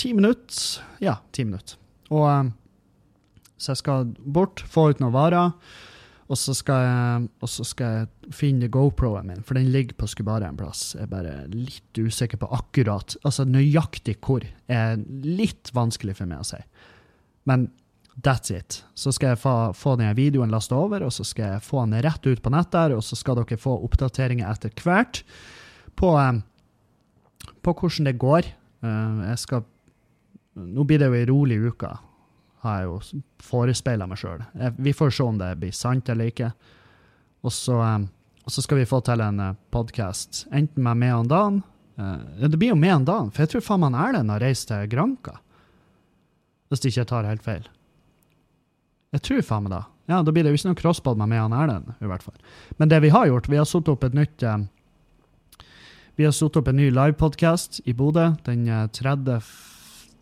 [0.00, 0.82] ti minutter.
[1.04, 1.78] Ja, ti minutter.
[2.10, 2.50] Og, eh,
[3.60, 5.54] så jeg skal bort, få ut noen varer,
[6.30, 10.58] og så skal jeg, skal jeg finne GoPro-en min, for den ligger på Skubare en
[10.58, 10.92] plass.
[10.94, 16.44] Jeg er bare litt usikker på akkurat, altså nøyaktig hvor, er litt vanskelig for meg
[16.44, 16.60] å si.
[17.50, 17.66] Men
[18.22, 18.84] that's it.
[18.94, 21.98] Så skal jeg få, få denne videoen lasta over, og så skal jeg få den
[22.06, 25.24] rett ut på nett der, og så skal dere få oppdateringer etter hvert
[25.98, 28.52] på, eh, på hvordan det går.
[28.86, 29.66] Eh, jeg skal
[30.60, 31.88] Nå blir det jo ei rolig uke,
[32.64, 34.44] har jeg jo forespeila meg sjøl.
[34.76, 36.52] Vi får se om det blir sant eller ikke.
[37.46, 38.08] Og så, eh,
[38.44, 39.42] og så skal vi få til en
[39.72, 41.62] podkast, enten med meg og Dan.
[42.00, 44.68] Eh, det blir jo med og Dan, for jeg tror faen meg Erlend har reist
[44.70, 45.38] til Granka.
[46.70, 47.64] Hvis ikke jeg tar helt feil.
[49.10, 49.84] Jeg tror faen meg det.
[50.10, 52.38] Ja, da blir det jo ikke noe crosspod med meg og Erlend, i hvert fall.
[52.78, 54.62] Men det vi har gjort, vi har satt opp et nytt eh,
[56.18, 59.40] Vi har satt opp en ny livepodkast i Bodø den eh, 30.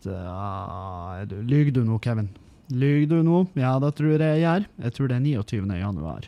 [0.07, 2.29] Ah, uh, du- Lyver du nå, Kevin?
[2.69, 3.47] Lyver du nå?
[3.59, 4.65] Ja, det tror jeg jeg gjør.
[4.85, 5.79] Jeg tror det er 29.
[5.79, 6.27] januar.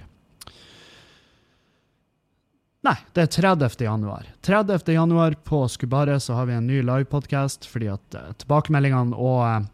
[2.81, 3.83] Nei, det er 30.
[3.85, 4.25] januar.
[4.41, 4.89] 30.
[4.95, 9.67] januar på Skubare så har vi en ny livepodkast, fordi at uh, tilbakemeldingene og uh,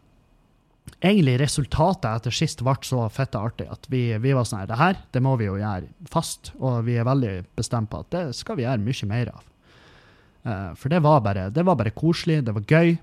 [1.00, 4.80] egentlig resultatet etter sist ble så fette artig at vi, vi var sånn her, det
[4.80, 8.24] her, det må vi jo gjøre fast, og vi er veldig bestemt på at det
[8.36, 9.44] skal vi gjøre mye mer av.
[10.44, 12.98] Uh, for det var bare, det var bare koselig, det var gøy.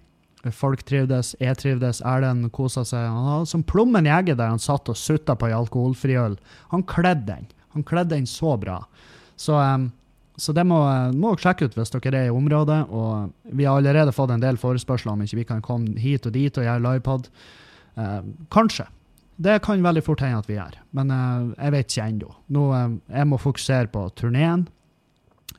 [0.53, 3.07] Folk trivdes, jeg trivdes, Erlend kosa seg.
[3.09, 6.35] Han hadde som plommen jeger der han satt og sutta på ei alkoholfri øl.
[6.73, 7.47] Han kledde den.
[7.73, 8.79] Han kledde den så bra.
[9.35, 9.89] Så, um,
[10.37, 10.77] så det må,
[11.15, 12.83] dere sjekke ut hvis dere er i området.
[12.93, 16.35] Og vi har allerede fått en del forespørsler om ikke vi kan komme hit og
[16.37, 17.31] dit og gjøre livepod.
[17.97, 18.21] Uh,
[18.53, 18.87] kanskje.
[19.35, 22.29] Det kan veldig fort hende at vi gjør, men uh, jeg vet ikke ennå.
[22.55, 24.63] Nå, eh, jeg må fokusere på turneen.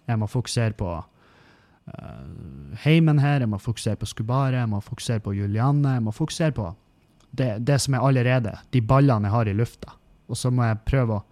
[0.09, 1.05] Jeg må fokusere på eh,
[2.82, 5.97] heimen her, jeg må fokusere på Skubare, jeg må fokusere på Julianne.
[5.97, 6.72] Jeg må fokusere på
[7.37, 9.95] det, det som er allerede, de ballene jeg har i lufta.
[10.26, 11.24] Og så må jeg prøve å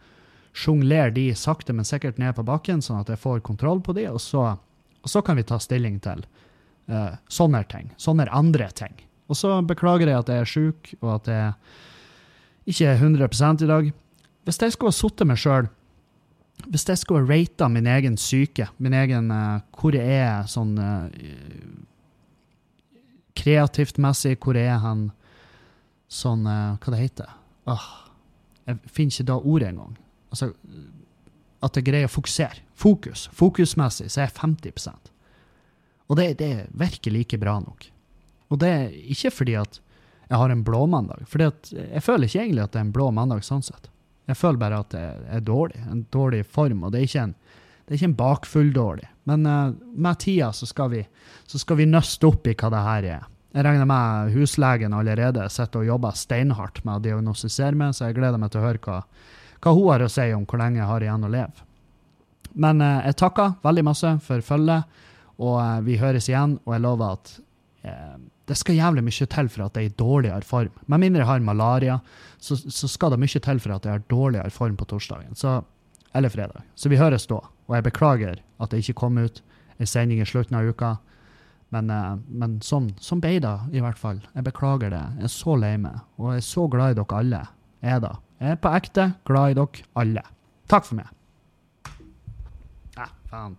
[0.55, 4.07] sjonglere de sakte, men sikkert ned på bakken, sånn at jeg får kontroll på de,
[4.12, 4.52] og så,
[5.02, 6.22] og så kan vi ta stilling til
[6.92, 7.90] uh, sånne ting.
[7.98, 8.94] Sånne andre ting.
[9.26, 13.70] Og så beklager jeg at jeg er sjuk, og at jeg ikke er 100 i
[13.72, 13.90] dag.
[14.44, 15.66] Hvis jeg skulle ha sittet meg sjøl
[16.62, 21.11] Hvis jeg skulle rata min egen syke, min egen uh, Hvor jeg er sånn uh,
[23.36, 25.09] kreativt messig, hvor jeg er hen
[26.09, 27.32] sånn uh, Hva det heter
[27.70, 27.88] Åh,
[28.68, 29.96] Jeg finner ikke da ordet engang.
[30.30, 30.50] Altså,
[31.64, 32.61] at jeg greier å fokusere.
[32.76, 33.26] Fokus.
[33.32, 35.12] Fokusmessig så er jeg 50%
[36.11, 37.88] Og det, det virker like bra nok.
[38.52, 39.80] Og det er ikke fordi at
[40.28, 41.24] jeg har en blå mandag.
[41.28, 43.88] for jeg føler ikke egentlig at det er en blå mandag sånn sett.
[44.31, 45.05] Jeg føler bare at det
[45.37, 45.83] er dårlig.
[45.91, 46.87] En dårlig form.
[46.87, 47.35] Og det er ikke en,
[47.85, 49.09] det er ikke en bakfull dårlig.
[49.29, 51.05] Men uh, med tida så skal, vi,
[51.47, 53.31] så skal vi nøste opp i hva det her er.
[53.55, 58.16] Jeg regner med huslegen allerede sitter og jobber steinhardt med å diagnostisere meg, så jeg
[58.16, 58.97] gleder meg til å høre hva,
[59.62, 61.68] hva hun har å si om hvor lenge jeg har igjen å leve.
[62.55, 65.01] Men uh, jeg takker veldig masse for følget,
[65.39, 67.37] og uh, vi høres igjen, og jeg lover at
[68.49, 70.72] det skal jævlig mye til for at jeg er i dårligere form.
[70.86, 71.99] Med mindre jeg har malaria,
[72.38, 75.32] så, så skal det mye til for at jeg har dårligere form på torsdagen.
[75.38, 75.62] Så,
[76.14, 76.66] eller fredag.
[76.76, 77.40] Så vi høres da.
[77.68, 79.40] Og jeg beklager at det ikke kom ut
[79.80, 80.95] en sending i slutten av uka.
[81.74, 84.20] Men, eh, men sånn, sånn ble det i hvert fall.
[84.36, 85.03] Jeg beklager det.
[85.18, 86.05] Jeg er så lei meg.
[86.20, 87.42] Og jeg er så glad i dere alle.
[87.80, 88.14] Jeg er da.
[88.45, 90.28] Jeg er på ekte glad i dere alle.
[90.68, 91.09] Takk for meg.
[92.95, 93.57] Nei, faen.